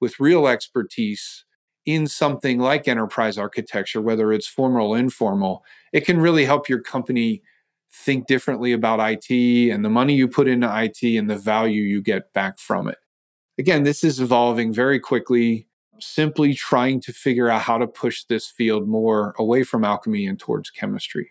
[0.00, 1.44] with real expertise
[1.84, 6.80] in something like enterprise architecture, whether it's formal or informal, it can really help your
[6.80, 7.42] company
[7.92, 12.02] think differently about IT and the money you put into IT and the value you
[12.02, 12.98] get back from it.
[13.58, 15.65] Again, this is evolving very quickly,
[16.00, 20.38] simply trying to figure out how to push this field more away from alchemy and
[20.38, 21.30] towards chemistry.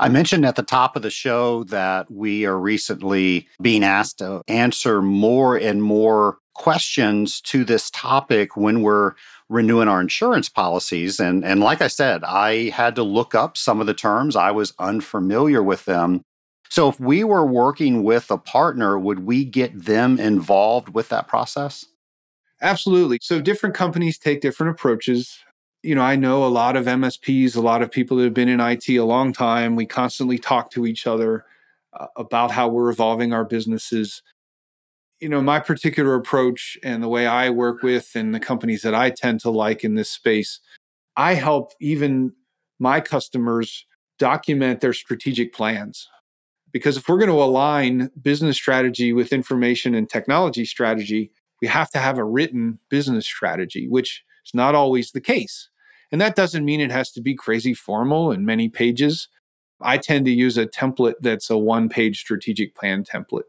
[0.00, 4.42] I mentioned at the top of the show that we are recently being asked to
[4.48, 9.12] answer more and more questions to this topic when we're
[9.48, 11.20] renewing our insurance policies.
[11.20, 14.50] And, and like I said, I had to look up some of the terms, I
[14.50, 16.22] was unfamiliar with them.
[16.70, 21.28] So if we were working with a partner, would we get them involved with that
[21.28, 21.86] process?
[22.62, 23.18] Absolutely.
[23.20, 25.38] So different companies take different approaches.
[25.82, 28.48] You know, I know a lot of MSPs, a lot of people that have been
[28.48, 29.76] in IT a long time.
[29.76, 31.44] We constantly talk to each other
[31.92, 34.22] uh, about how we're evolving our businesses
[35.20, 38.94] you know, my particular approach and the way I work with and the companies that
[38.94, 40.60] I tend to like in this space,
[41.16, 42.34] I help even
[42.78, 43.86] my customers
[44.18, 46.08] document their strategic plans.
[46.72, 51.30] Because if we're going to align business strategy with information and technology strategy,
[51.64, 55.70] we have to have a written business strategy, which is not always the case.
[56.12, 59.28] And that doesn't mean it has to be crazy formal and many pages.
[59.80, 63.48] I tend to use a template that's a one page strategic plan template.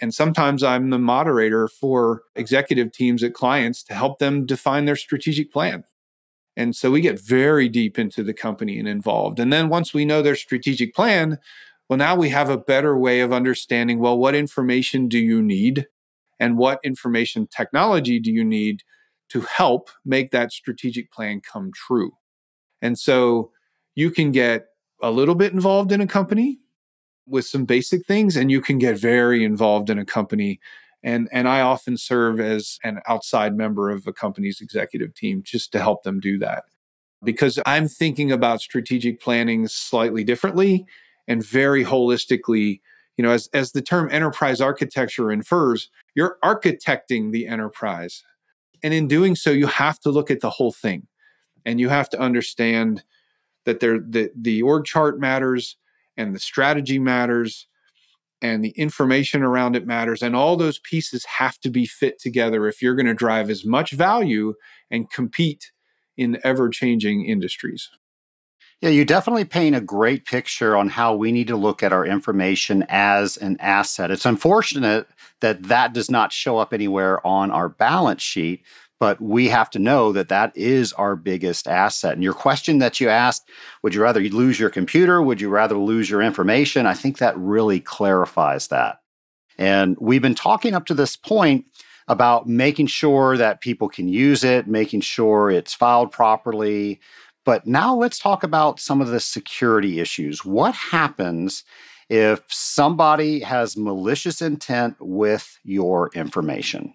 [0.00, 4.96] And sometimes I'm the moderator for executive teams at clients to help them define their
[4.96, 5.84] strategic plan.
[6.56, 9.38] And so we get very deep into the company and involved.
[9.38, 11.38] And then once we know their strategic plan,
[11.88, 15.86] well, now we have a better way of understanding well, what information do you need?
[16.40, 18.82] And what information technology do you need
[19.30, 22.12] to help make that strategic plan come true?
[22.82, 23.50] And so
[23.94, 24.66] you can get
[25.02, 26.58] a little bit involved in a company
[27.26, 30.60] with some basic things and you can get very involved in a company
[31.02, 35.72] and and I often serve as an outside member of a company's executive team just
[35.72, 36.64] to help them do that
[37.22, 40.86] because I'm thinking about strategic planning slightly differently
[41.26, 42.80] and very holistically
[43.16, 48.22] you know as as the term enterprise architecture infers you're architecting the enterprise.
[48.82, 51.06] And in doing so you have to look at the whole thing.
[51.64, 53.02] And you have to understand
[53.64, 55.76] that there the the org chart matters
[56.16, 57.66] and the strategy matters
[58.42, 60.22] and the information around it matters.
[60.22, 63.64] And all those pieces have to be fit together if you're going to drive as
[63.64, 64.54] much value
[64.90, 65.72] and compete
[66.16, 67.90] in ever changing industries
[68.80, 72.04] yeah, you definitely paint a great picture on how we need to look at our
[72.04, 74.10] information as an asset.
[74.10, 75.08] It's unfortunate
[75.40, 78.62] that that does not show up anywhere on our balance sheet,
[79.00, 82.12] but we have to know that that is our biggest asset.
[82.12, 83.48] And your question that you asked,
[83.82, 85.22] would you rather lose your computer?
[85.22, 86.86] Would you rather lose your information?
[86.86, 89.00] I think that really clarifies that.
[89.58, 91.66] And we've been talking up to this point
[92.06, 97.00] about making sure that people can use it, making sure it's filed properly.
[97.44, 100.44] But now let's talk about some of the security issues.
[100.44, 101.64] What happens
[102.08, 106.94] if somebody has malicious intent with your information?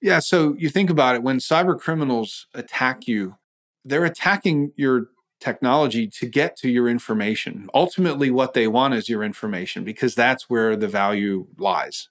[0.00, 0.18] Yeah.
[0.18, 3.36] So you think about it when cyber criminals attack you,
[3.84, 5.08] they're attacking your
[5.40, 7.68] technology to get to your information.
[7.74, 12.08] Ultimately, what they want is your information because that's where the value lies.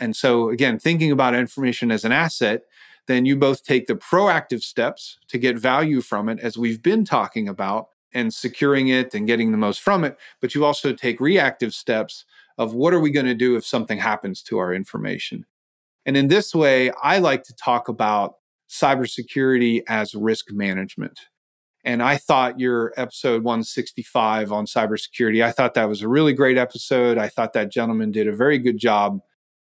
[0.00, 2.62] And so, again, thinking about information as an asset,
[3.06, 7.04] then you both take the proactive steps to get value from it, as we've been
[7.04, 10.18] talking about, and securing it and getting the most from it.
[10.40, 12.24] But you also take reactive steps
[12.58, 15.46] of what are we going to do if something happens to our information?
[16.04, 18.36] And in this way, I like to talk about
[18.68, 21.20] cybersecurity as risk management.
[21.84, 26.56] And I thought your episode 165 on cybersecurity, I thought that was a really great
[26.56, 27.18] episode.
[27.18, 29.20] I thought that gentleman did a very good job.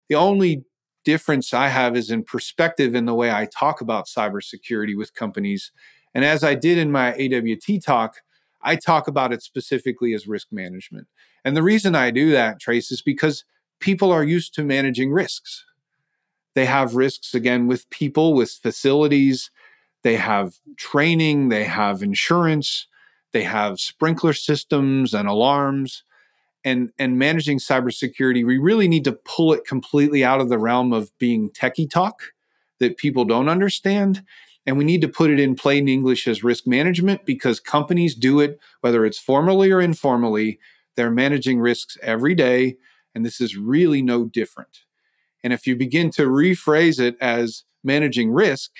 [0.08, 0.64] The only
[1.04, 5.72] difference I have is in perspective in the way I talk about cybersecurity with companies.
[6.14, 8.16] And as I did in my AWT talk,
[8.62, 11.06] I talk about it specifically as risk management.
[11.44, 13.44] And the reason I do that, Trace, is because
[13.78, 15.64] people are used to managing risks.
[16.54, 19.50] They have risks again with people, with facilities.
[20.02, 22.86] They have training, they have insurance,
[23.32, 26.04] they have sprinkler systems and alarms.
[26.64, 30.92] And, and managing cybersecurity, we really need to pull it completely out of the realm
[30.92, 32.32] of being techie talk
[32.80, 34.22] that people don't understand
[34.66, 38.40] And we need to put it in plain English as risk management because companies do
[38.40, 40.58] it, whether it's formally or informally.
[40.96, 42.76] They're managing risks every day.
[43.14, 44.80] And this is really no different.
[45.44, 48.72] And if you begin to rephrase it as managing risk,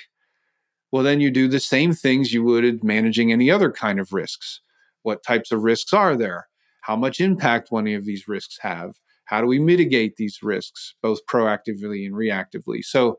[0.90, 4.60] well, then you do the same things you would managing any other kind of risks.
[5.02, 6.48] What types of risks are there?
[6.86, 9.00] How much impact one of these risks have?
[9.24, 12.84] How do we mitigate these risks, both proactively and reactively?
[12.84, 13.18] So,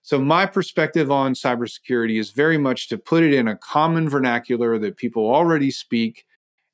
[0.00, 4.78] so my perspective on cybersecurity is very much to put it in a common vernacular
[4.78, 6.24] that people already speak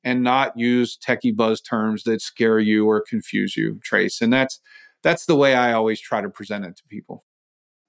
[0.05, 4.21] and not use techie buzz terms that scare you or confuse you, Trace.
[4.21, 4.61] And that's
[5.03, 7.25] that's the way I always try to present it to people.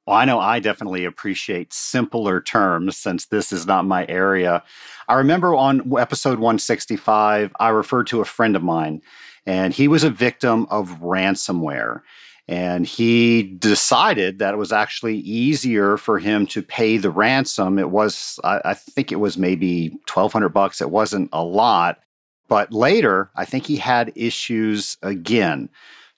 [0.06, 4.62] Well, I know I definitely appreciate simpler terms since this is not my area.
[5.08, 9.02] I remember on episode 165, I referred to a friend of mine,
[9.46, 12.02] and he was a victim of ransomware.
[12.48, 17.78] And he decided that it was actually easier for him to pay the ransom.
[17.78, 20.80] It was, I, I think it was maybe 1200 bucks.
[20.80, 22.00] It wasn't a lot.
[22.48, 25.68] But later, I think he had issues again.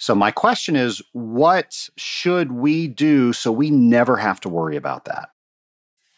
[0.03, 5.05] So, my question is what should we do so we never have to worry about
[5.05, 5.29] that?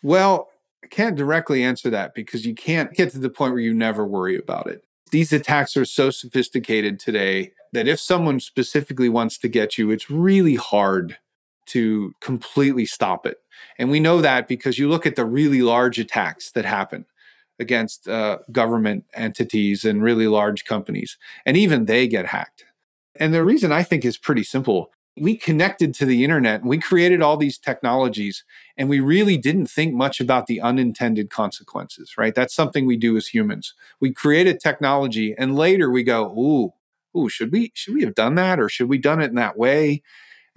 [0.02, 0.48] Well,
[0.82, 4.06] I can't directly answer that because you can't get to the point where you never
[4.06, 4.86] worry about it.
[5.10, 10.08] These attacks are so sophisticated today that if someone specifically wants to get you, it's
[10.08, 11.18] really hard
[11.66, 13.36] to completely stop it.
[13.78, 17.04] And we know that because you look at the really large attacks that happen
[17.58, 22.63] against uh, government entities and really large companies, and even they get hacked.
[23.16, 24.90] And the reason I think is pretty simple.
[25.16, 28.42] We connected to the internet we created all these technologies
[28.76, 32.34] and we really didn't think much about the unintended consequences, right?
[32.34, 33.74] That's something we do as humans.
[34.00, 36.72] We create a technology and later we go, ooh,
[37.16, 39.56] ooh, should we should we have done that or should we done it in that
[39.56, 40.02] way?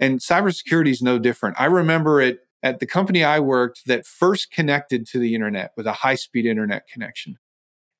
[0.00, 1.60] And cybersecurity is no different.
[1.60, 5.86] I remember it at the company I worked that first connected to the internet with
[5.86, 7.38] a high-speed internet connection.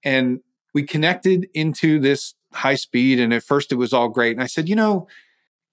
[0.05, 0.41] And
[0.75, 4.47] we connected into this high speed and at first it was all great and i
[4.47, 5.07] said you know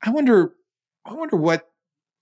[0.03, 0.53] i wonder
[1.05, 1.69] i wonder what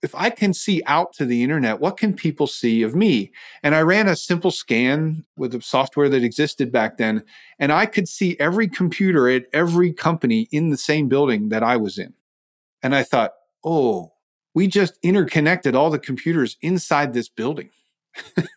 [0.02, 3.32] if i can see out to the internet what can people see of me?
[3.62, 7.24] And i ran a simple scan with the software that existed back then
[7.58, 11.76] and i could see every computer at every company in the same building that i
[11.76, 12.14] was in.
[12.82, 13.32] And i thought
[13.64, 14.12] oh
[14.54, 17.70] we just interconnected all the computers inside this building.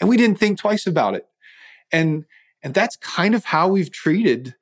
[0.00, 1.26] And we didn't think twice about it.
[1.92, 2.24] And
[2.62, 4.54] and that's kind of how we've treated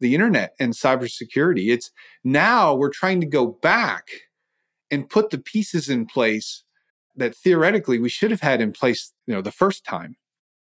[0.00, 1.72] the internet and cybersecurity.
[1.72, 1.90] It's
[2.22, 4.08] now we're trying to go back
[4.90, 6.64] and put the pieces in place
[7.16, 10.16] that theoretically we should have had in place, you know, the first time.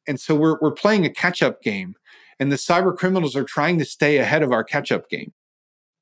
[0.08, 1.94] And so we're we're playing a catch-up game
[2.38, 5.32] and the cyber criminals are trying to stay ahead of our catch-up game.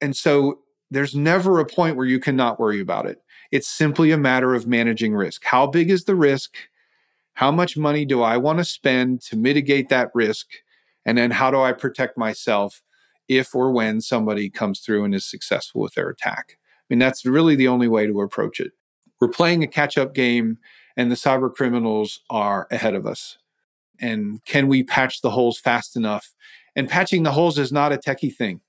[0.00, 0.60] And so
[0.90, 3.18] there's never a point where you cannot worry about it.
[3.50, 5.44] It's simply a matter of managing risk.
[5.44, 6.54] How big is the risk?
[7.34, 10.46] How much money do I want to spend to mitigate that risk?
[11.04, 12.82] And then how do I protect myself
[13.28, 16.58] if or when somebody comes through and is successful with their attack.
[16.58, 18.72] I mean, that's really the only way to approach it.
[19.20, 20.58] We're playing a catch up game,
[20.96, 23.38] and the cyber criminals are ahead of us.
[24.00, 26.34] And can we patch the holes fast enough?
[26.74, 28.60] And patching the holes is not a techie thing.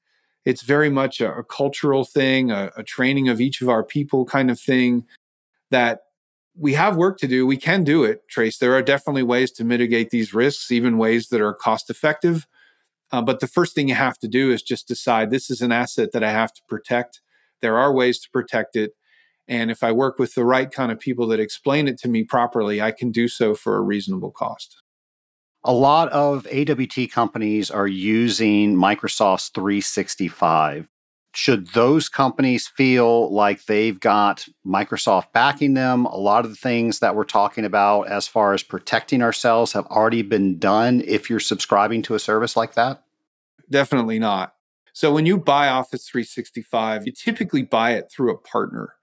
[0.45, 4.25] It's very much a, a cultural thing, a, a training of each of our people
[4.25, 5.05] kind of thing
[5.69, 6.01] that
[6.57, 7.45] we have work to do.
[7.45, 8.57] We can do it, Trace.
[8.57, 12.47] There are definitely ways to mitigate these risks, even ways that are cost effective.
[13.11, 15.71] Uh, but the first thing you have to do is just decide this is an
[15.71, 17.21] asset that I have to protect.
[17.61, 18.91] There are ways to protect it.
[19.47, 22.23] And if I work with the right kind of people that explain it to me
[22.23, 24.81] properly, I can do so for a reasonable cost.
[25.63, 30.87] A lot of AWT companies are using Microsoft's 365.
[31.33, 36.05] Should those companies feel like they've got Microsoft backing them?
[36.05, 39.85] A lot of the things that we're talking about as far as protecting ourselves have
[39.87, 43.03] already been done if you're subscribing to a service like that?
[43.69, 44.55] Definitely not.
[44.93, 48.95] So when you buy Office 365, you typically buy it through a partner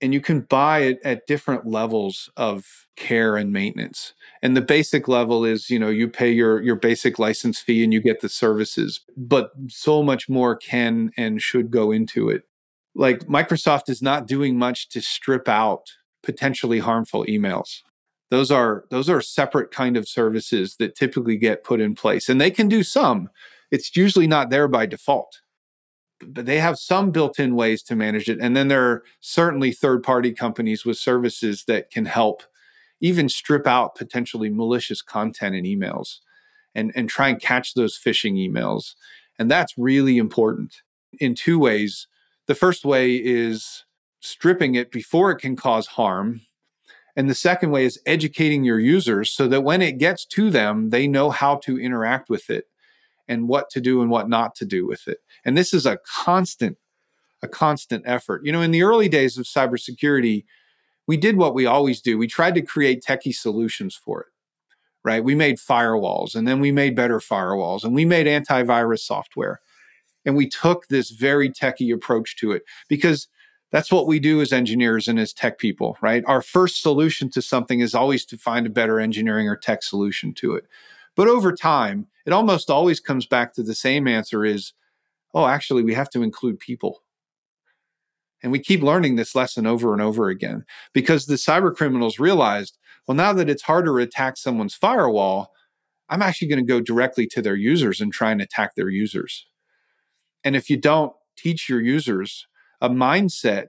[0.00, 4.12] and you can buy it at different levels of care and maintenance.
[4.42, 7.92] And the basic level is you know you pay your your basic license fee and
[7.92, 12.42] you get the services but so much more can and should go into it.
[12.94, 15.90] Like microsoft is not doing much to strip out
[16.22, 17.80] potentially harmful emails.
[18.30, 22.40] Those are those are separate kind of services that typically get put in place and
[22.40, 23.28] they can do some.
[23.70, 25.40] It's usually not there by default
[26.20, 30.84] they have some built-in ways to manage it and then there are certainly third-party companies
[30.84, 32.42] with services that can help
[33.00, 36.18] even strip out potentially malicious content in emails
[36.74, 38.94] and, and try and catch those phishing emails
[39.38, 40.82] and that's really important
[41.20, 42.06] in two ways.
[42.46, 43.84] The first way is
[44.20, 46.40] stripping it before it can cause harm
[47.16, 50.90] And the second way is educating your users so that when it gets to them,
[50.90, 52.66] they know how to interact with it
[53.28, 55.18] and what to do and what not to do with it.
[55.44, 56.76] And this is a constant,
[57.42, 58.44] a constant effort.
[58.44, 60.44] You know, in the early days of cybersecurity,
[61.06, 62.18] we did what we always do.
[62.18, 64.26] We tried to create techie solutions for it,
[65.04, 65.22] right?
[65.22, 69.60] We made firewalls and then we made better firewalls and we made antivirus software.
[70.26, 73.28] And we took this very techie approach to it because
[73.70, 76.22] that's what we do as engineers and as tech people, right?
[76.26, 80.32] Our first solution to something is always to find a better engineering or tech solution
[80.34, 80.64] to it.
[81.16, 84.72] But over time, it almost always comes back to the same answer is,
[85.34, 87.02] oh, actually, we have to include people.
[88.42, 92.78] And we keep learning this lesson over and over again because the cyber criminals realized,
[93.06, 95.52] well, now that it's harder to attack someone's firewall,
[96.08, 99.46] I'm actually going to go directly to their users and try and attack their users.
[100.44, 102.46] And if you don't teach your users
[102.80, 103.68] a mindset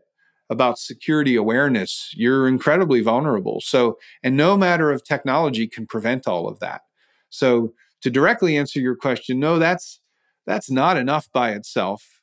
[0.49, 3.61] about security awareness, you're incredibly vulnerable.
[3.61, 6.81] So, and no matter of technology can prevent all of that.
[7.29, 7.73] So,
[8.05, 9.99] to directly answer your question, no, that's
[10.45, 12.21] that's not enough by itself.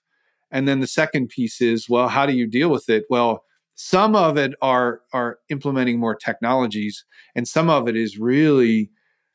[0.49, 3.05] And then the second piece is, well, how do you deal with it?
[3.11, 3.43] Well,
[3.75, 7.05] some of it are are implementing more technologies,
[7.35, 8.93] and some of it is really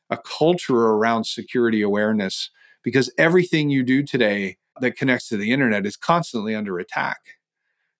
[0.08, 2.50] a culture around security awareness
[2.82, 7.18] because everything you do today that connects to the internet is constantly under attack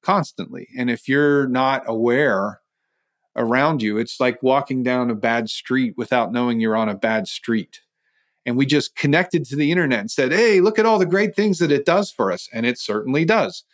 [0.00, 2.60] constantly and if you're not aware
[3.36, 7.26] around you it's like walking down a bad street without knowing you're on a bad
[7.26, 7.80] street
[8.48, 11.36] and we just connected to the internet and said hey look at all the great
[11.36, 13.64] things that it does for us and it certainly does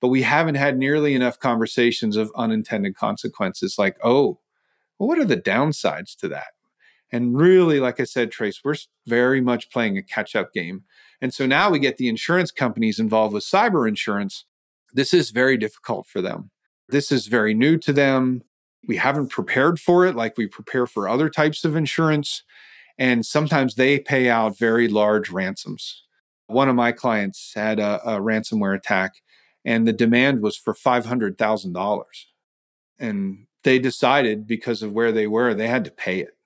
[0.00, 4.38] but we haven't had nearly enough conversations of unintended consequences like oh
[4.98, 6.48] well, what are the downsides to that
[7.12, 8.74] and really, like I said, Trace, we're
[9.06, 10.84] very much playing a catch up game.
[11.20, 14.44] And so now we get the insurance companies involved with cyber insurance.
[14.92, 16.50] This is very difficult for them.
[16.88, 18.42] This is very new to them.
[18.86, 22.42] We haven't prepared for it like we prepare for other types of insurance.
[22.98, 26.04] And sometimes they pay out very large ransoms.
[26.46, 29.16] One of my clients had a, a ransomware attack,
[29.64, 32.04] and the demand was for $500,000.
[32.98, 36.36] And they decided because of where they were, they had to pay it.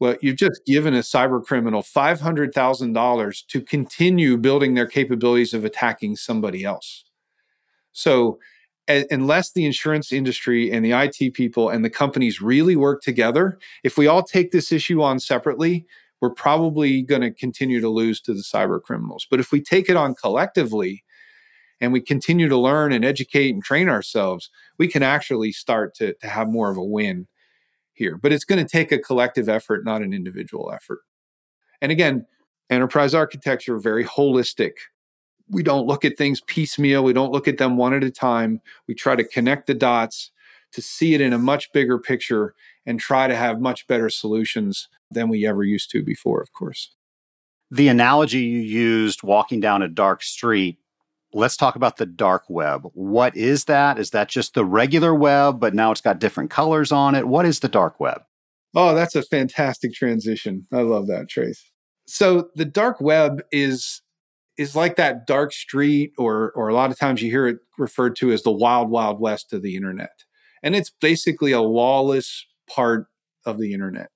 [0.00, 6.16] Well, you've just given a cyber criminal $500,000 to continue building their capabilities of attacking
[6.16, 7.04] somebody else.
[7.92, 8.38] So,
[8.88, 13.98] unless the insurance industry and the IT people and the companies really work together, if
[13.98, 15.86] we all take this issue on separately,
[16.20, 19.26] we're probably going to continue to lose to the cyber criminals.
[19.30, 21.04] But if we take it on collectively
[21.80, 26.14] and we continue to learn and educate and train ourselves, we can actually start to,
[26.14, 27.28] to have more of a win
[27.92, 28.16] here.
[28.16, 31.00] But it's going to take a collective effort, not an individual effort.
[31.80, 32.26] And again,
[32.68, 34.72] enterprise architecture, very holistic.
[35.50, 37.04] We don't look at things piecemeal.
[37.04, 38.60] We don't look at them one at a time.
[38.86, 40.30] We try to connect the dots
[40.72, 44.88] to see it in a much bigger picture and try to have much better solutions
[45.10, 46.94] than we ever used to before, of course.
[47.70, 50.78] The analogy you used walking down a dark street
[51.32, 52.88] let's talk about the dark web.
[52.94, 53.98] What is that?
[53.98, 57.28] Is that just the regular web, but now it's got different colors on it?
[57.28, 58.22] What is the dark web?
[58.74, 60.66] Oh, that's a fantastic transition.
[60.72, 61.70] I love that, Trace.
[62.06, 64.02] So the dark web is
[64.58, 68.16] is like that dark street, or or a lot of times you hear it referred
[68.16, 70.24] to as the wild, wild west of the internet.
[70.62, 73.06] And it's basically a lawless part
[73.46, 74.10] of the internet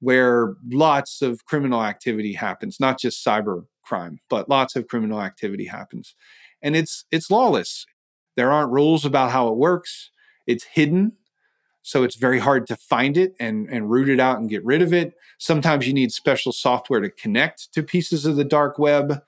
[0.00, 5.66] where lots of criminal activity happens, not just cyber crime, but lots of criminal activity
[5.66, 6.14] happens.
[6.62, 7.86] And it's it's lawless.
[8.36, 10.10] There aren't rules about how it works.
[10.46, 11.12] It's hidden.
[11.82, 14.82] So it's very hard to find it and, and root it out and get rid
[14.82, 15.14] of it.
[15.38, 19.22] Sometimes you need special software to connect to pieces of the dark web.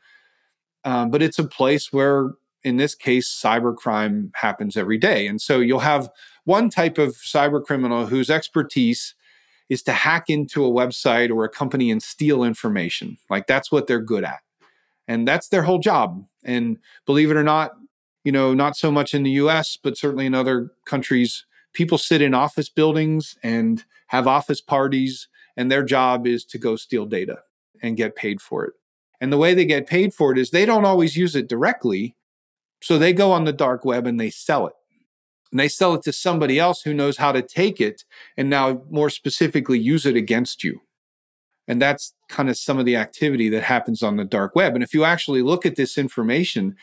[0.85, 2.31] Um, but it's a place where,
[2.63, 5.27] in this case, cybercrime happens every day.
[5.27, 6.11] And so you'll have
[6.45, 9.15] one type of cyber criminal whose expertise
[9.69, 13.19] is to hack into a website or a company and steal information.
[13.29, 14.41] Like that's what they're good at
[15.11, 16.25] and that's their whole job.
[16.45, 17.73] And believe it or not,
[18.23, 22.23] you know, not so much in the US, but certainly in other countries, people sit
[22.23, 25.27] in office buildings and have office parties,
[25.57, 27.41] and their job is to go steal data
[27.83, 28.75] and get paid for it.
[29.21, 32.17] And the way they get paid for it is they don't always use it directly.
[32.83, 34.73] So they go on the dark web and they sell it.
[35.51, 38.05] And they sell it to somebody else who knows how to take it
[38.37, 40.81] and now more specifically use it against you.
[41.69, 44.75] And that's kind of some of the activity that happens on the dark web.
[44.75, 46.77] And if you actually look at this information,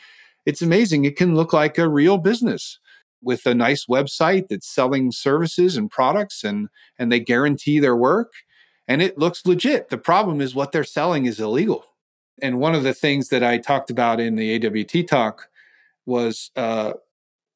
[0.46, 1.04] it's amazing.
[1.04, 2.78] It can look like a real business
[3.22, 6.68] with a nice website that's selling services and products and
[6.98, 8.32] and they guarantee their work
[8.86, 9.88] and it looks legit.
[9.90, 11.84] The problem is what they're selling is illegal.
[12.42, 15.48] And one of the things that I talked about in the AWT talk
[16.06, 16.94] was uh,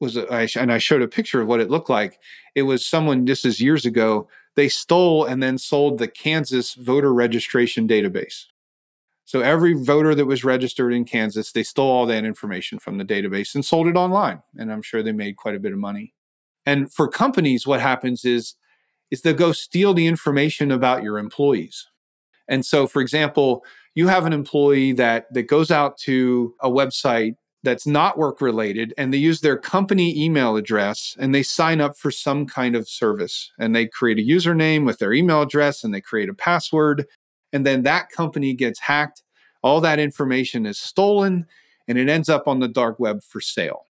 [0.02, 2.18] was, I, and I showed a picture of what it looked like.
[2.56, 7.14] It was someone, this is years ago, they stole and then sold the Kansas voter
[7.14, 8.46] registration database.
[9.24, 13.04] So every voter that was registered in Kansas, they stole all that information from the
[13.04, 14.42] database and sold it online.
[14.58, 16.12] And I'm sure they made quite a bit of money.
[16.66, 18.56] And for companies, what happens is,
[19.12, 21.86] is they'll go steal the information about your employees.
[22.48, 23.64] And so, for example,
[23.94, 28.92] you have an employee that that goes out to a website that's not work related
[28.98, 32.88] and they use their company email address and they sign up for some kind of
[32.88, 33.52] service.
[33.58, 37.06] And they create a username with their email address and they create a password
[37.52, 39.22] and then that company gets hacked.
[39.62, 41.46] All that information is stolen
[41.86, 43.86] and it ends up on the dark web for sale.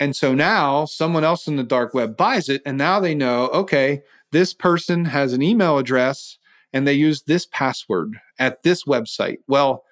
[0.00, 3.48] And so now someone else in the dark web buys it and now they know
[3.48, 6.38] okay this person has an email address
[6.72, 9.84] and they use this password at this website well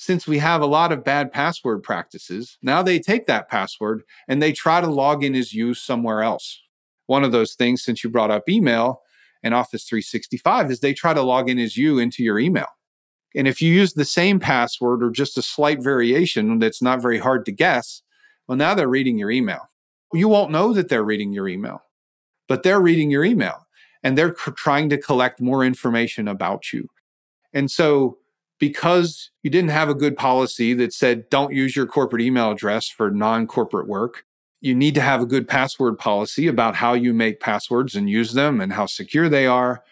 [0.00, 4.40] since we have a lot of bad password practices, now they take that password and
[4.40, 6.58] they try to log in as you somewhere else.
[7.04, 9.02] One of those things, since you brought up email
[9.42, 12.68] and Office 365, is they try to log in as you into your email.
[13.36, 17.18] And if you use the same password or just a slight variation that's not very
[17.18, 18.00] hard to guess,
[18.48, 19.68] well, now they're reading your email.
[20.14, 21.82] You won't know that they're reading your email,
[22.48, 23.66] but they're reading your email
[24.02, 26.88] and they're trying to collect more information about you.
[27.52, 28.18] And so
[28.58, 32.88] because you didn't have a good policy that said don't use your corporate email address
[32.88, 34.24] for non corporate work.
[34.60, 38.34] You need to have a good password policy about how you make passwords and use
[38.34, 39.82] them and how secure they are.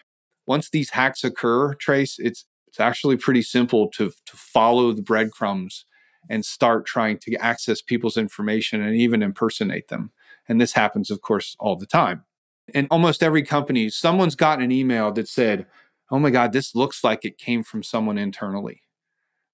[0.45, 5.85] Once these hacks occur, Trace, it's it's actually pretty simple to, to follow the breadcrumbs
[6.29, 10.11] and start trying to access people's information and even impersonate them.
[10.47, 12.25] And this happens, of course, all the time.
[12.73, 15.65] In almost every company, someone's gotten an email that said,
[16.11, 18.81] oh my God, this looks like it came from someone internally.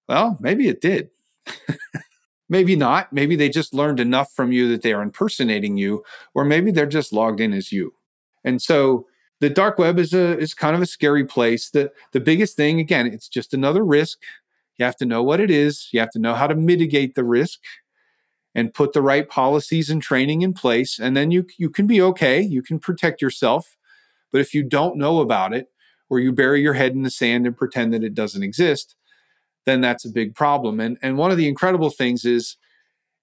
[0.07, 1.09] Well, maybe it did.
[2.49, 3.11] maybe not.
[3.11, 6.03] Maybe they just learned enough from you that they are impersonating you,
[6.33, 7.93] or maybe they're just logged in as you.
[8.43, 9.07] And so
[9.39, 11.69] the dark web is a is kind of a scary place.
[11.69, 14.19] The the biggest thing, again, it's just another risk.
[14.77, 15.89] You have to know what it is.
[15.91, 17.59] You have to know how to mitigate the risk
[18.55, 20.97] and put the right policies and training in place.
[20.97, 22.41] And then you you can be okay.
[22.41, 23.75] You can protect yourself.
[24.31, 25.69] But if you don't know about it,
[26.09, 28.95] or you bury your head in the sand and pretend that it doesn't exist,
[29.65, 30.79] then that's a big problem.
[30.79, 32.57] And and one of the incredible things is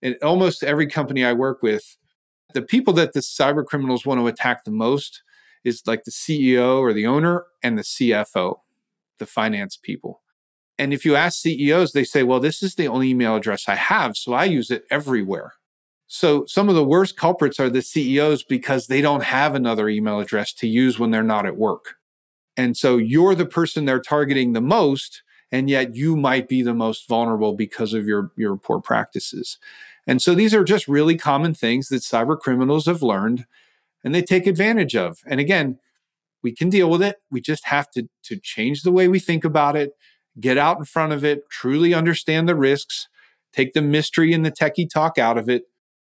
[0.02, 1.96] in almost every company I work with,
[2.54, 5.22] the people that the cyber criminals want to attack the most
[5.64, 8.60] is like the CEO or the owner and the CFO,
[9.18, 10.21] the finance people.
[10.82, 13.76] And if you ask CEOs, they say, well, this is the only email address I
[13.76, 15.52] have, so I use it everywhere.
[16.08, 20.18] So some of the worst culprits are the CEOs because they don't have another email
[20.18, 21.94] address to use when they're not at work.
[22.56, 25.22] And so you're the person they're targeting the most,
[25.52, 29.58] and yet you might be the most vulnerable because of your, your poor practices.
[30.08, 33.46] And so these are just really common things that cyber criminals have learned
[34.02, 35.20] and they take advantage of.
[35.26, 35.78] And again,
[36.42, 37.18] we can deal with it.
[37.30, 39.92] We just have to, to change the way we think about it,
[40.40, 43.08] get out in front of it, truly understand the risks,
[43.52, 45.64] take the mystery and the techie talk out of it,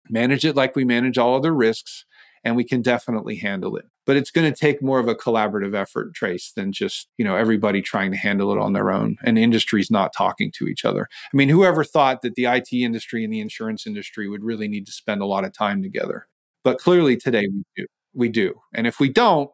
[0.10, 2.06] manage it like we manage all other risks,
[2.44, 3.86] and we can definitely handle it.
[4.06, 7.36] But it's going to take more of a collaborative effort trace than just you know
[7.36, 11.08] everybody trying to handle it on their own and industries not talking to each other.
[11.32, 14.86] I mean whoever thought that the it industry and the insurance industry would really need
[14.88, 16.28] to spend a lot of time together.
[16.64, 18.56] But clearly today we do we do.
[18.74, 19.52] And if we don't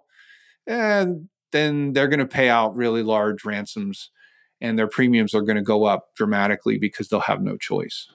[0.67, 1.05] eh,
[1.51, 4.11] then they're going to pay out really large ransoms
[4.65, 8.07] and their premiums are going to go up dramatically because they'll have no choice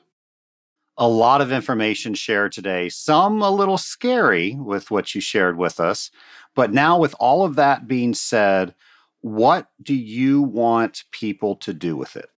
[1.01, 5.81] a lot of information shared today, some a little scary with what you shared with
[5.81, 6.11] us.
[6.55, 8.75] But now, with all of that being said,
[9.23, 12.29] what do you want people to do with it?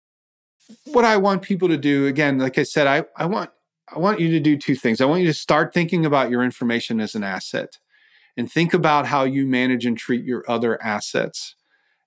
[0.84, 3.50] What I want people to do, again, like I said, I, I want
[3.94, 5.00] I want you to do two things.
[5.00, 7.78] I want you to start thinking about your information as an asset
[8.36, 11.56] and think about how you manage and treat your other assets.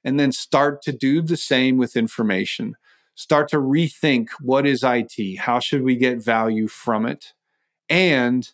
[0.05, 2.77] And then start to do the same with information
[3.15, 5.39] start to rethink what is IT?
[5.39, 7.33] How should we get value from it?
[7.89, 8.51] And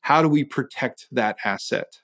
[0.00, 2.00] how do we protect that asset?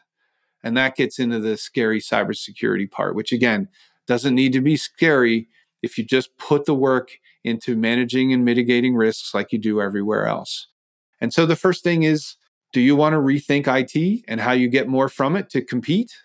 [0.63, 3.69] And that gets into the scary cybersecurity part, which again
[4.07, 5.49] doesn't need to be scary
[5.83, 10.27] if you just put the work into managing and mitigating risks like you do everywhere
[10.27, 10.69] else.
[11.21, 12.37] And so the first thing is
[12.73, 16.17] do you want to rethink IT and how you get more from it to compete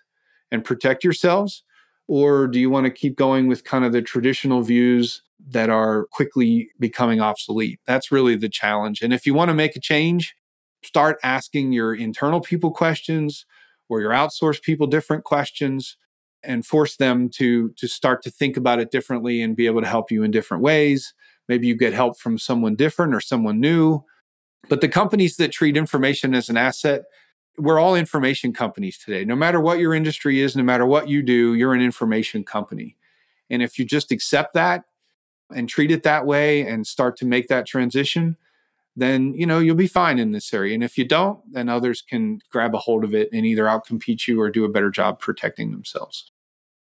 [0.52, 1.64] and protect yourselves?
[2.10, 6.08] Or do you want to keep going with kind of the traditional views that are
[6.12, 7.80] quickly becoming obsolete?
[7.86, 9.04] That's really the challenge.
[9.04, 10.36] And if you want to make a change,
[10.84, 13.46] start asking your internal people questions
[13.90, 15.98] or your outsourced people different questions
[16.44, 19.88] and force them to to start to think about it differently and be able to
[19.88, 21.14] help you in different ways
[21.50, 24.02] maybe you get help from someone different or someone new
[24.70, 27.04] But the companies that treat information as an asset,
[27.60, 29.26] we're all information companies today.
[29.26, 32.96] No matter what your industry is, no matter what you do, you're an information company.
[33.50, 34.86] And if you just accept that
[35.54, 38.38] and treat it that way and start to make that transition,
[38.96, 40.74] then you know you'll be fine in this area.
[40.74, 44.28] And if you don't, then others can grab a hold of it and either outcompete
[44.28, 46.32] you or do a better job protecting themselves.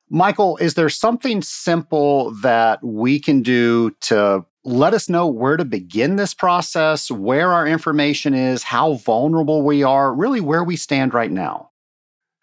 [0.09, 5.65] Michael, is there something simple that we can do to let us know where to
[5.65, 11.13] begin this process, where our information is, how vulnerable we are, really where we stand
[11.13, 11.71] right now?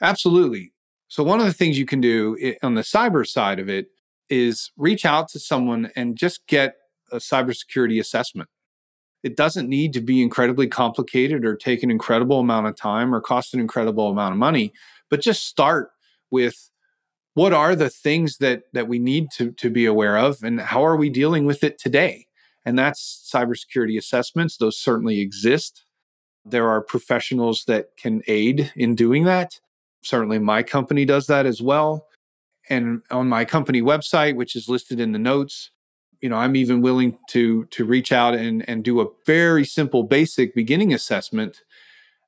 [0.02, 0.74] Absolutely.
[1.08, 3.88] So, one of the things you can do on the cyber side of it
[4.30, 6.76] is reach out to someone and just get
[7.12, 8.50] a cybersecurity assessment.
[9.22, 13.22] It doesn't need to be incredibly complicated or take an incredible amount of time or
[13.22, 14.74] cost an incredible amount of money,
[15.10, 15.92] but just start
[16.30, 16.70] with
[17.34, 20.86] what are the things that that we need to to be aware of and how
[20.86, 22.28] are we dealing with it today?
[22.66, 24.58] And that's cybersecurity assessments.
[24.58, 25.84] Those certainly exist.
[26.46, 29.60] There are professionals that can aid in doing that.
[30.02, 32.08] Certainly my company does that as well.
[32.70, 35.72] And on my company website which is listed in the notes
[36.24, 40.02] you know i'm even willing to to reach out and and do a very simple
[40.02, 41.62] basic beginning assessment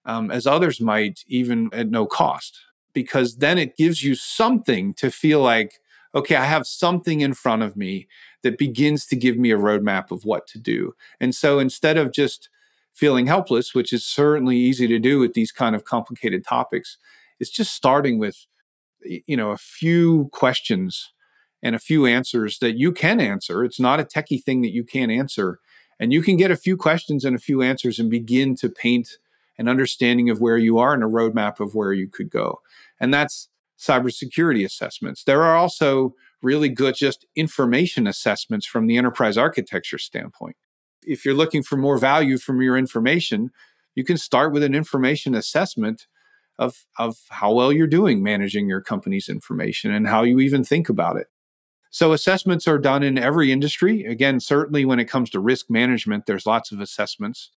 [0.06, 2.60] um, as others might even at no cost
[2.96, 5.80] because then it gives you something to feel like,
[6.16, 8.08] okay, I have something in front of me
[8.42, 10.96] that begins to give me a roadmap of what to do.
[11.20, 12.50] And so instead of just
[12.94, 16.98] feeling helpless, which is certainly easy to do with these kind of complicated topics,
[17.40, 18.48] it's just starting with
[19.04, 21.12] you know a few questions
[21.62, 23.64] and a few answers that you can answer.
[23.64, 25.60] It's not a techie thing that you can't answer.
[26.00, 29.18] And you can get a few questions and a few answers and begin to paint
[29.58, 32.60] an understanding of where you are and a roadmap of where you could go
[33.00, 35.24] and that's cybersecurity assessments.
[35.24, 40.56] There are also really good just information assessments from the enterprise architecture standpoint.
[41.02, 43.52] If you're looking for more value from your information,
[43.96, 46.08] you can start with an information assessment
[46.58, 50.90] of, of how well you're doing managing your company's information and how you even think
[50.90, 51.28] about it.
[51.90, 54.04] So, assessments are done in every industry.
[54.04, 57.52] Again, certainly when it comes to risk management, there's lots of assessments,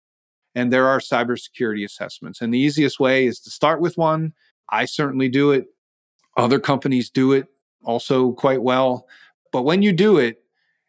[0.54, 2.42] and there are cybersecurity assessments.
[2.42, 4.34] And the easiest way is to start with one
[4.70, 5.66] I certainly do it.
[6.36, 7.48] Other companies do it
[7.86, 9.06] also quite well.
[9.52, 10.42] But when you do it,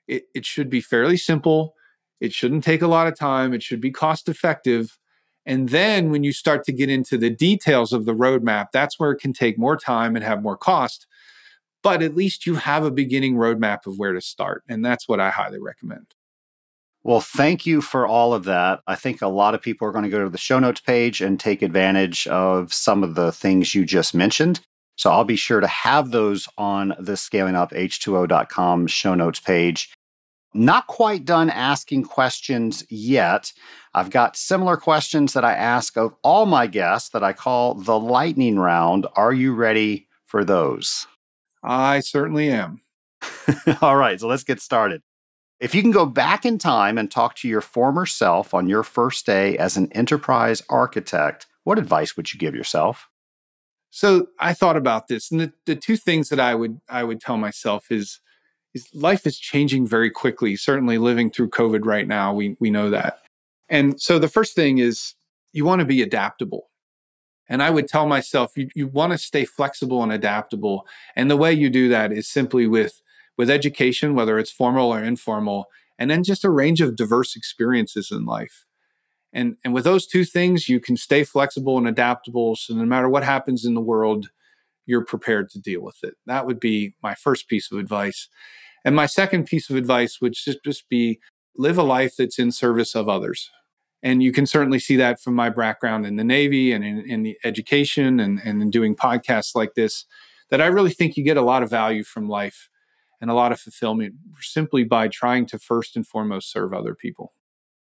[0.08, 1.76] it, it should be fairly simple.
[2.20, 3.54] It shouldn't take a lot of time.
[3.54, 4.98] It should be cost effective.
[5.46, 9.12] And then when you start to get into the details of the roadmap, that's where
[9.12, 11.08] it can take more time and have more cost.
[11.84, 14.64] But at least you have a beginning roadmap of where to start.
[14.68, 16.17] And that's what I highly recommend.
[17.08, 18.82] Well, thank you for all of that.
[18.86, 21.22] I think a lot of people are going to go to the show notes page
[21.22, 24.60] and take advantage of some of the things you just mentioned.
[24.98, 29.96] So I'll be sure to have those on the scalinguph2o.com show notes page.
[30.54, 33.54] Not quite done asking questions yet.
[33.94, 37.98] I've got similar questions that I ask of all my guests that I call the
[37.98, 39.08] lightning round.
[39.16, 41.08] Are you ready for those?
[41.64, 42.82] I certainly am.
[43.82, 45.02] all right, so let's get started.
[45.60, 48.84] If you can go back in time and talk to your former self on your
[48.84, 53.10] first day as an enterprise architect, what advice would you give yourself?
[53.90, 57.20] So I thought about this, and the, the two things that I would I would
[57.20, 58.20] tell myself is
[58.74, 60.56] is life is changing very quickly.
[60.56, 63.24] Certainly, living through COVID right now, we we know that.
[63.70, 65.16] And so the first thing is
[65.54, 66.70] you want to be adaptable.
[67.50, 70.86] And I would tell myself you, you want to stay flexible and adaptable.
[71.16, 73.02] And the way you do that is simply with
[73.38, 75.68] with education, whether it's formal or informal,
[76.00, 78.66] and then just a range of diverse experiences in life.
[79.34, 82.56] And, and with those two things, you can stay flexible and adaptable.
[82.56, 84.30] So no matter what happens in the world,
[84.86, 86.16] you're prepared to deal with it.
[86.26, 88.30] That would be my first piece of advice.
[88.86, 91.20] And my second piece of advice would just, just be
[91.58, 93.52] live a life that's in service of others.
[94.02, 97.24] And you can certainly see that from my background in the Navy and in, in
[97.24, 100.06] the education and, and in doing podcasts like this,
[100.50, 102.70] that I really think you get a lot of value from life
[103.20, 107.34] and a lot of fulfillment simply by trying to first and foremost serve other people.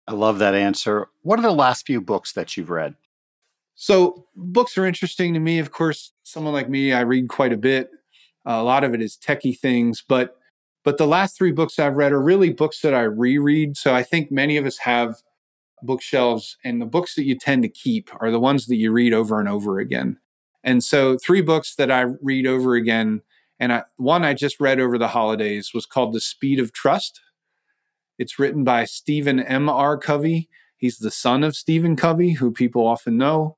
[0.08, 1.08] I love that answer.
[1.22, 2.96] What are the last few books that you've read?
[3.76, 5.60] So, books are interesting to me.
[5.60, 7.90] Of course, someone like me, I read quite a bit.
[8.46, 10.38] Uh, a lot of it is techie things, but
[10.84, 13.78] but the last three books I've read are really books that I reread.
[13.78, 15.16] So I think many of us have
[15.82, 19.14] bookshelves, and the books that you tend to keep are the ones that you read
[19.14, 20.20] over and over again.
[20.64, 23.22] And so, three books that I read over again
[23.60, 27.22] and I, one I just read over the holidays was called The Speed of Trust.
[28.18, 29.70] It's written by Stephen M.
[29.70, 29.98] R.
[29.98, 30.50] Covey.
[30.78, 33.58] He's the son of Stephen Covey, who people often know.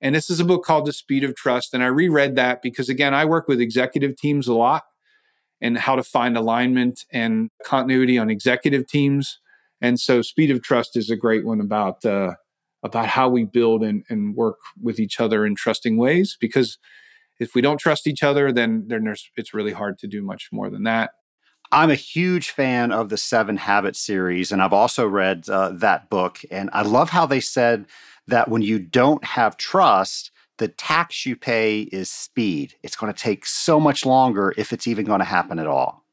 [0.00, 1.72] And this is a book called The Speed of Trust.
[1.72, 4.84] And I reread that because, again, I work with executive teams a lot
[5.60, 9.38] and how to find alignment and continuity on executive teams.
[9.80, 12.34] And so, Speed of Trust is a great one about uh,
[12.82, 16.36] about how we build and, and work with each other in trusting ways.
[16.38, 16.78] Because
[17.38, 20.48] if we don't trust each other, then, then there's, it's really hard to do much
[20.52, 21.10] more than that.
[21.72, 26.08] I'm a huge fan of the Seven Habits series, and I've also read uh, that
[26.10, 26.40] book.
[26.50, 27.86] And I love how they said
[28.28, 32.74] that when you don't have trust, the tax you pay is speed.
[32.82, 36.04] It's going to take so much longer if it's even going to happen at all.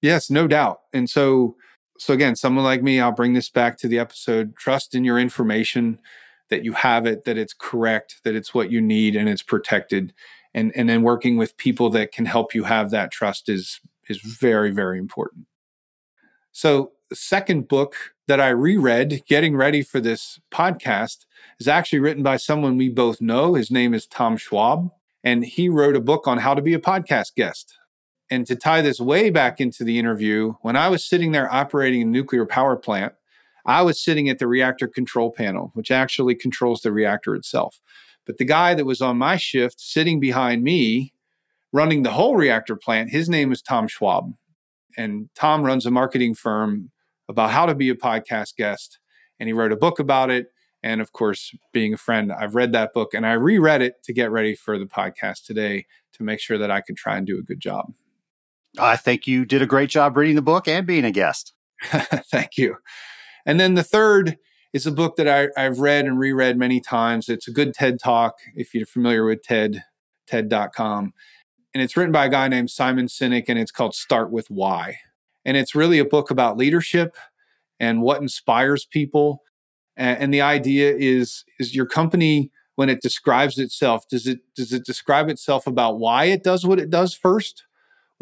[0.00, 0.80] Yes, no doubt.
[0.92, 1.56] And so,
[1.98, 4.56] so again, someone like me, I'll bring this back to the episode.
[4.56, 6.00] Trust in your information
[6.50, 10.12] that you have it, that it's correct, that it's what you need, and it's protected.
[10.54, 14.18] And and then working with people that can help you have that trust is is
[14.18, 15.46] very very important.
[16.52, 17.94] So the second book
[18.28, 21.26] that I reread, getting ready for this podcast,
[21.58, 23.54] is actually written by someone we both know.
[23.54, 24.90] His name is Tom Schwab,
[25.24, 27.74] and he wrote a book on how to be a podcast guest.
[28.30, 32.00] And to tie this way back into the interview, when I was sitting there operating
[32.00, 33.12] a nuclear power plant,
[33.66, 37.80] I was sitting at the reactor control panel, which actually controls the reactor itself.
[38.26, 41.12] But the guy that was on my shift sitting behind me,
[41.72, 44.32] running the whole reactor plant, his name is Tom Schwab.
[44.96, 46.90] And Tom runs a marketing firm
[47.28, 48.98] about how to be a podcast guest.
[49.40, 50.48] And he wrote a book about it.
[50.82, 54.12] And of course, being a friend, I've read that book and I reread it to
[54.12, 57.38] get ready for the podcast today to make sure that I could try and do
[57.38, 57.92] a good job.
[58.78, 61.52] I think you did a great job reading the book and being a guest.
[61.82, 62.76] Thank you.
[63.46, 64.38] And then the third
[64.72, 67.28] is a book that I, have read and reread many times.
[67.28, 69.84] It's a good TED talk if you're familiar with TED,
[70.26, 71.12] TED.com.
[71.74, 74.98] And it's written by a guy named Simon Sinek, and it's called Start with Why.
[75.44, 77.16] And it's really a book about leadership
[77.80, 79.42] and what inspires people.
[79.96, 84.72] And, and the idea is, is your company, when it describes itself, does it does
[84.72, 87.64] it describe itself about why it does what it does first?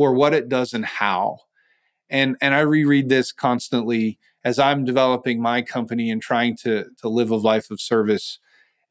[0.00, 1.38] or what it does and how.
[2.08, 7.08] And and I reread this constantly as I'm developing my company and trying to to
[7.08, 8.38] live a life of service.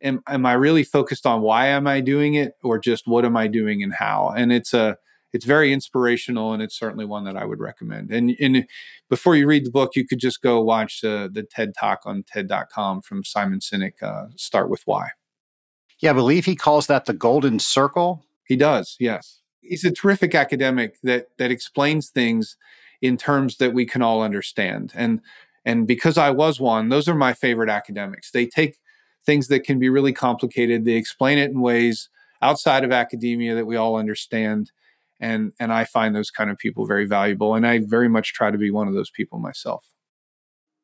[0.01, 3.35] Am, am I really focused on why am I doing it or just what am
[3.35, 4.33] I doing and how?
[4.35, 4.97] And it's a
[5.33, 8.09] it's very inspirational and it's certainly one that I would recommend.
[8.09, 8.65] And, and
[9.09, 12.23] before you read the book, you could just go watch the, the TED Talk on
[12.23, 15.09] TED.com from Simon Sinek, uh, Start with Why.
[15.99, 18.25] Yeah, I believe he calls that the golden circle.
[18.43, 19.39] He does, yes
[19.69, 22.57] he's a terrific academic that that explains things
[23.01, 24.91] in terms that we can all understand.
[24.95, 25.21] And
[25.65, 28.31] and because I was one, those are my favorite academics.
[28.31, 28.77] They take
[29.25, 32.09] things that can be really complicated, they explain it in ways
[32.41, 34.71] outside of academia that we all understand.
[35.19, 37.55] And and I find those kind of people very valuable.
[37.55, 39.85] And I very much try to be one of those people myself.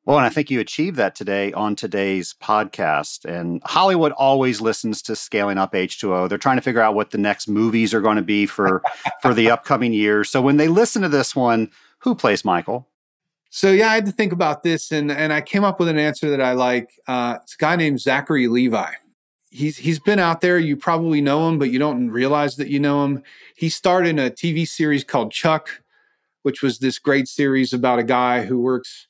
[0.05, 3.25] Well, and I think you achieved that today on today's podcast.
[3.25, 6.29] And Hollywood always listens to Scaling Up H2O.
[6.29, 8.83] They're trying to figure out what the next movies are going to be for
[9.21, 10.29] for the upcoming years.
[10.29, 11.71] So when they listen to this one,
[12.05, 12.87] who plays Michael?
[13.49, 15.97] So yeah, I had to think about this, and and I came up with an
[15.97, 16.91] answer that I like.
[17.07, 18.91] Uh, it's a guy named Zachary Levi.
[19.49, 20.59] He's he's been out there.
[20.59, 23.23] You probably know him, but you don't realize that you know him.
[23.55, 25.81] He starred in a TV series called Chuck,
[26.43, 29.07] which was this great series about a guy who works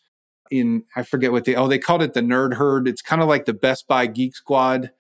[0.51, 2.87] in I forget what they oh they called it the Nerd Herd.
[2.87, 4.91] It's kind of like the Best Buy Geek Squad,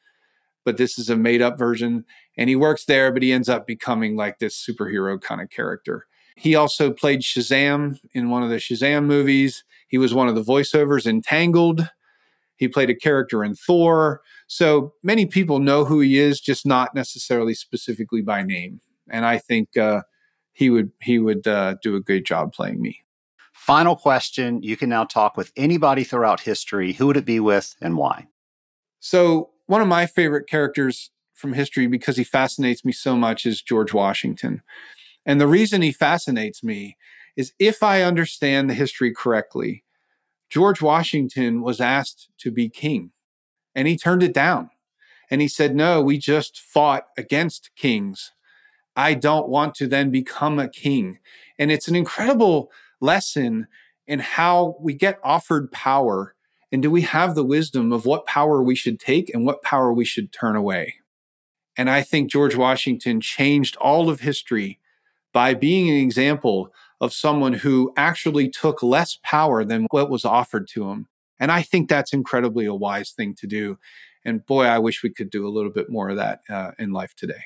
[0.65, 2.03] but this is a made up version.
[2.37, 6.07] And he works there, but he ends up becoming like this superhero kind of character.
[6.35, 9.63] He also played Shazam in one of the Shazam movies.
[9.87, 11.89] He was one of the voiceovers in Tangled.
[12.57, 14.21] He played a character in Thor.
[14.47, 18.81] So many people know who he is, just not necessarily specifically by name.
[19.09, 20.01] And I think uh,
[20.53, 23.01] he would he would uh, do a great job playing me.
[23.53, 24.61] Final question.
[24.61, 26.93] You can now talk with anybody throughout history.
[26.93, 28.27] Who would it be with and why?
[28.99, 33.61] So, one of my favorite characters from history, because he fascinates me so much, is
[33.61, 34.61] George Washington.
[35.25, 36.97] And the reason he fascinates me
[37.35, 39.83] is if I understand the history correctly,
[40.49, 43.11] George Washington was asked to be king
[43.73, 44.69] and he turned it down.
[45.29, 48.31] And he said, No, we just fought against kings.
[48.95, 51.19] I don't want to then become a king.
[51.59, 52.71] And it's an incredible
[53.01, 53.67] lesson
[54.07, 56.35] in how we get offered power
[56.71, 59.93] and do we have the wisdom of what power we should take and what power
[59.93, 60.95] we should turn away.
[61.77, 64.79] And I think George Washington changed all of history
[65.35, 66.71] by being an example
[67.01, 71.09] of someone who actually took less power than what was offered to him.
[71.41, 73.77] And I think that's incredibly a wise thing to do.
[74.23, 76.93] And boy, I wish we could do a little bit more of that uh, in
[76.93, 77.43] life today.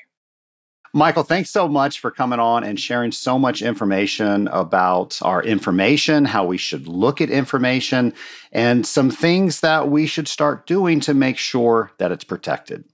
[0.94, 6.24] Michael, thanks so much for coming on and sharing so much information about our information,
[6.24, 8.14] how we should look at information,
[8.52, 12.84] and some things that we should start doing to make sure that it's protected.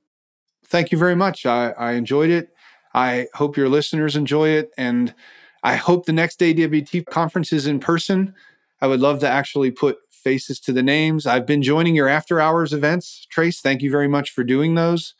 [0.67, 1.45] Thank you very much.
[1.45, 2.56] I, I enjoyed it.
[2.97, 4.71] I hope your listeners enjoy it.
[4.77, 5.15] And
[5.63, 8.35] I hope the next AWT conference is in person.
[8.81, 11.27] I would love to actually put faces to the names.
[11.27, 13.61] I've been joining your after hours events, Trace.
[13.61, 15.15] Thank you very much for doing those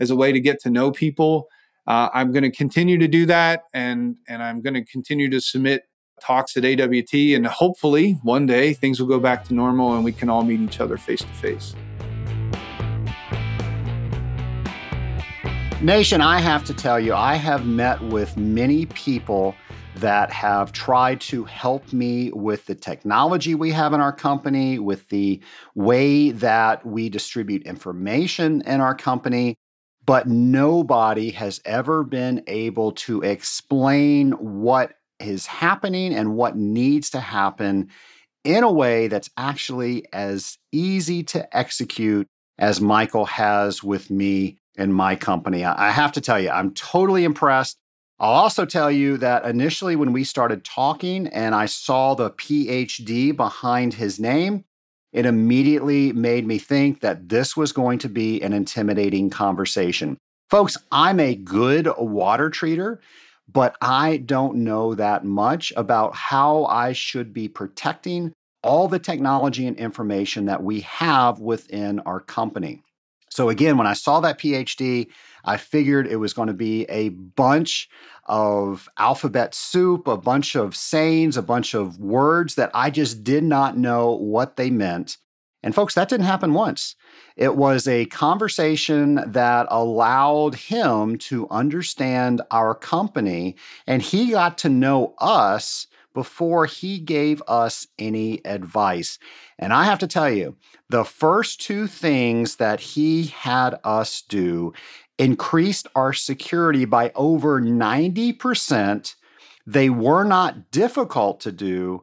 [0.00, 1.48] as a way to get to know people.
[1.86, 5.40] Uh, I'm going to continue to do that, and and I'm going to continue to
[5.40, 5.82] submit
[6.20, 10.12] talks at AWT, and hopefully one day things will go back to normal and we
[10.12, 11.74] can all meet each other face to face.
[15.82, 19.54] Nation, I have to tell you, I have met with many people
[19.96, 25.06] that have tried to help me with the technology we have in our company, with
[25.10, 25.38] the
[25.74, 29.54] way that we distribute information in our company.
[30.06, 37.20] But nobody has ever been able to explain what is happening and what needs to
[37.20, 37.90] happen
[38.44, 42.26] in a way that's actually as easy to execute
[42.58, 45.64] as Michael has with me and my company.
[45.64, 47.76] I have to tell you, I'm totally impressed.
[48.18, 53.36] I'll also tell you that initially, when we started talking and I saw the PhD
[53.36, 54.64] behind his name,
[55.12, 60.16] it immediately made me think that this was going to be an intimidating conversation.
[60.50, 62.98] Folks, I'm a good water treater,
[63.52, 69.66] but I don't know that much about how I should be protecting all the technology
[69.66, 72.82] and information that we have within our company.
[73.36, 75.08] So, again, when I saw that PhD,
[75.44, 77.86] I figured it was going to be a bunch
[78.24, 83.44] of alphabet soup, a bunch of sayings, a bunch of words that I just did
[83.44, 85.18] not know what they meant.
[85.62, 86.94] And, folks, that didn't happen once.
[87.36, 93.54] It was a conversation that allowed him to understand our company,
[93.86, 99.18] and he got to know us before he gave us any advice.
[99.58, 100.56] And I have to tell you,
[100.88, 104.72] the first two things that he had us do
[105.18, 109.14] increased our security by over 90%.
[109.66, 112.02] They were not difficult to do,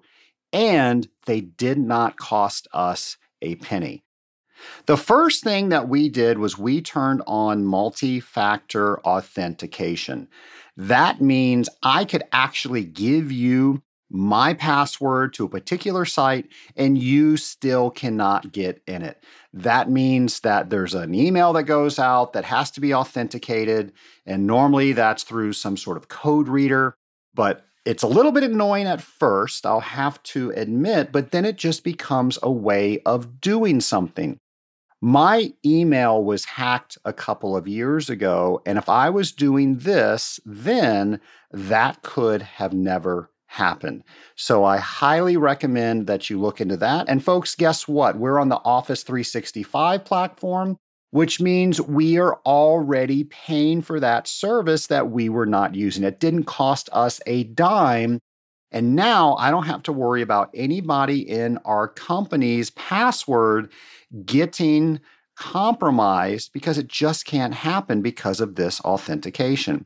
[0.51, 4.03] and they did not cost us a penny.
[4.85, 10.27] The first thing that we did was we turned on multi factor authentication.
[10.77, 13.81] That means I could actually give you
[14.13, 19.23] my password to a particular site and you still cannot get in it.
[19.51, 23.91] That means that there's an email that goes out that has to be authenticated.
[24.25, 26.95] And normally that's through some sort of code reader.
[27.33, 31.57] But it's a little bit annoying at first, I'll have to admit, but then it
[31.57, 34.37] just becomes a way of doing something.
[35.01, 38.61] My email was hacked a couple of years ago.
[38.65, 41.19] And if I was doing this, then
[41.51, 44.03] that could have never happen.
[44.35, 47.07] So I highly recommend that you look into that.
[47.07, 48.17] And folks, guess what?
[48.17, 50.75] We're on the Office 365 platform,
[51.11, 56.03] which means we are already paying for that service that we were not using.
[56.03, 58.17] It didn't cost us a dime.
[58.71, 63.71] And now I don't have to worry about anybody in our company's password
[64.25, 64.99] getting
[65.35, 69.85] compromised because it just can't happen because of this authentication.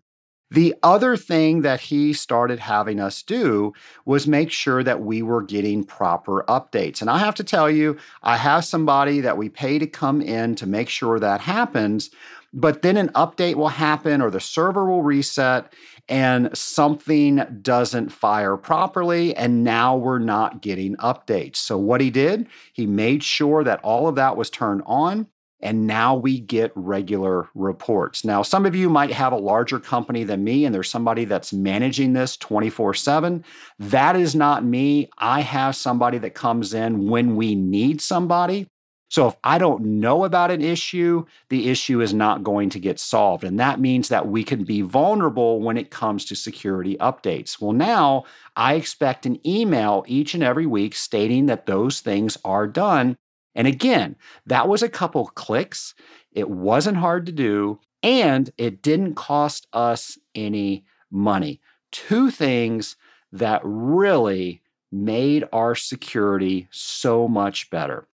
[0.49, 3.73] The other thing that he started having us do
[4.05, 7.01] was make sure that we were getting proper updates.
[7.01, 10.55] And I have to tell you, I have somebody that we pay to come in
[10.55, 12.09] to make sure that happens,
[12.53, 15.73] but then an update will happen or the server will reset
[16.09, 19.35] and something doesn't fire properly.
[19.35, 21.57] And now we're not getting updates.
[21.57, 25.27] So, what he did, he made sure that all of that was turned on.
[25.59, 28.23] And now we get regular reports.
[28.23, 31.51] Now, some of you might have a larger company than me, and there's somebody that's
[31.51, 33.43] managing this 24 7.
[33.79, 35.09] That is not me.
[35.17, 38.67] I have somebody that comes in when we need somebody.
[39.09, 42.99] So if I don't know about an issue, the issue is not going to get
[42.99, 43.43] solved.
[43.45, 47.61] And that means that we can be vulnerable when it comes to security updates.
[47.61, 48.25] Well, now
[48.57, 53.17] I expect an email each and every week stating that those things are done
[53.57, 55.95] and again, that was a couple clicks.
[56.31, 61.59] It wasn't hard to do, and it didn't cost us any money.
[61.91, 62.95] Two things
[63.31, 68.07] that really made our security so much better.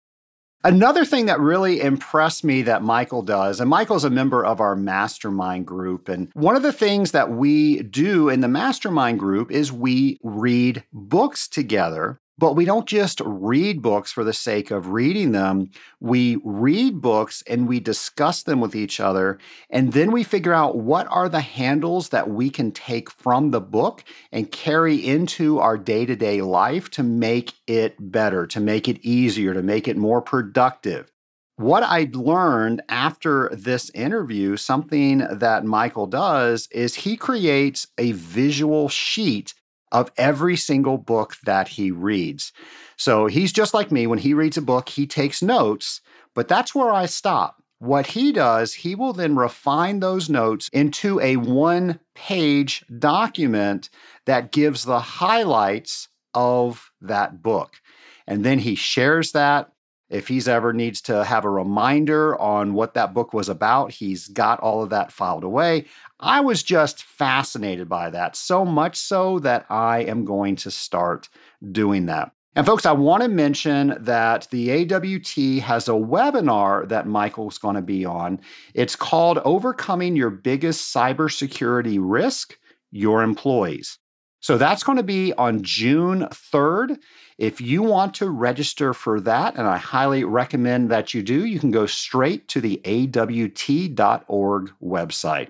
[0.63, 4.77] Another thing that really impressed me that Michael does, and Michael's a member of our
[4.77, 6.07] mastermind group.
[6.07, 10.85] And one of the things that we do in the mastermind group is we read
[10.93, 12.21] books together.
[12.37, 15.69] But we don't just read books for the sake of reading them.
[15.99, 19.37] We read books and we discuss them with each other.
[19.69, 23.61] And then we figure out what are the handles that we can take from the
[23.61, 28.87] book and carry into our day to day life to make it better, to make
[28.87, 31.11] it easier, to make it more productive.
[31.57, 38.89] What I learned after this interview, something that Michael does, is he creates a visual
[38.89, 39.53] sheet
[39.93, 42.51] of every single book that he reads.
[42.97, 44.07] So he's just like me.
[44.07, 46.01] When he reads a book, he takes notes,
[46.33, 47.61] but that's where I stop.
[47.79, 53.89] What he does, he will then refine those notes into a one page document
[54.25, 57.75] that gives the highlights of that book.
[58.25, 59.69] And then he shares that.
[60.09, 64.27] If he's ever needs to have a reminder on what that book was about, he's
[64.27, 65.85] got all of that filed away.
[66.23, 71.27] I was just fascinated by that, so much so that I am going to start
[71.71, 72.31] doing that.
[72.55, 77.75] And folks, I want to mention that the AWT has a webinar that Michael's going
[77.75, 78.39] to be on.
[78.73, 82.57] It's called Overcoming Your Biggest Cybersecurity Risk
[82.91, 83.97] Your Employees.
[84.39, 86.99] So that's going to be on June 3rd.
[87.37, 91.59] If you want to register for that, and I highly recommend that you do, you
[91.59, 95.49] can go straight to the AWT.org website.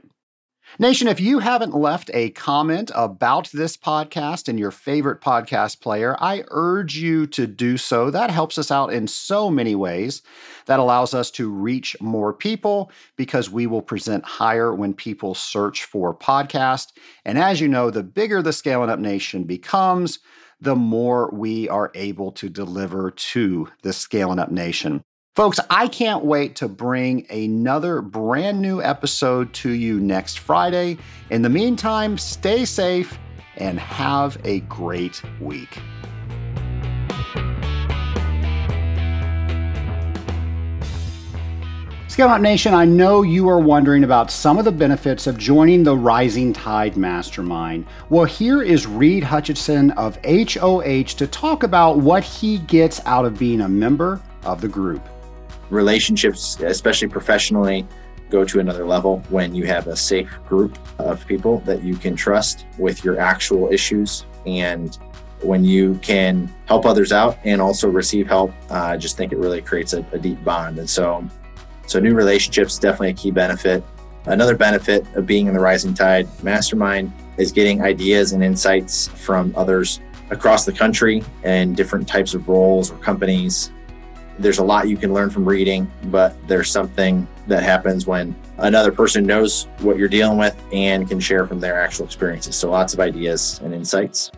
[0.79, 6.17] Nation, if you haven't left a comment about this podcast in your favorite podcast player,
[6.19, 8.09] I urge you to do so.
[8.09, 10.23] That helps us out in so many ways.
[10.65, 15.83] That allows us to reach more people because we will present higher when people search
[15.83, 16.93] for podcast.
[17.23, 20.17] And as you know, the bigger the Scaling Up Nation becomes,
[20.59, 25.03] the more we are able to deliver to the Scaling Up Nation.
[25.35, 30.99] Folks, I can't wait to bring another brand new episode to you next Friday.
[31.31, 33.17] In the meantime, stay safe
[33.57, 35.79] and have a great week.
[42.19, 45.97] Up Nation, I know you are wondering about some of the benefits of joining the
[45.97, 47.87] Rising Tide Mastermind.
[48.11, 53.39] Well, here is Reed Hutchinson of HOH to talk about what he gets out of
[53.39, 55.09] being a member of the group
[55.69, 57.87] relationships, especially professionally,
[58.29, 62.15] go to another level when you have a safe group of people that you can
[62.15, 64.25] trust with your actual issues.
[64.45, 64.97] And
[65.41, 69.37] when you can help others out and also receive help, uh, I just think it
[69.37, 70.79] really creates a, a deep bond.
[70.79, 71.23] And so,
[71.85, 73.83] so new relationships definitely a key benefit.
[74.25, 79.53] Another benefit of being in the Rising Tide Mastermind is getting ideas and insights from
[79.55, 79.99] others
[80.31, 83.71] across the country and different types of roles or companies
[84.43, 88.91] there's a lot you can learn from reading, but there's something that happens when another
[88.91, 92.55] person knows what you're dealing with and can share from their actual experiences.
[92.55, 94.31] So lots of ideas and insights.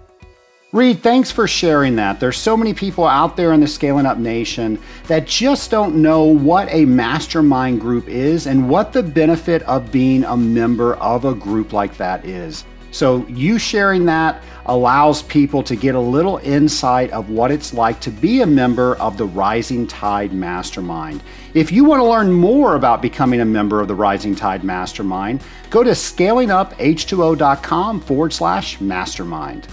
[0.71, 2.19] Reed, thanks for sharing that.
[2.19, 4.77] There's so many people out there in the Scaling Up Nation
[5.07, 10.25] that just don't know what a mastermind group is and what the benefit of being
[10.25, 12.65] a member of a group like that is.
[12.95, 17.99] So, you sharing that allows people to get a little insight of what it's like
[17.99, 21.21] to be a member of the Rising Tide Mastermind.
[21.53, 25.43] If you want to learn more about becoming a member of the Rising Tide Mastermind,
[25.69, 29.67] go to scalinguph2o.com forward slash mastermind.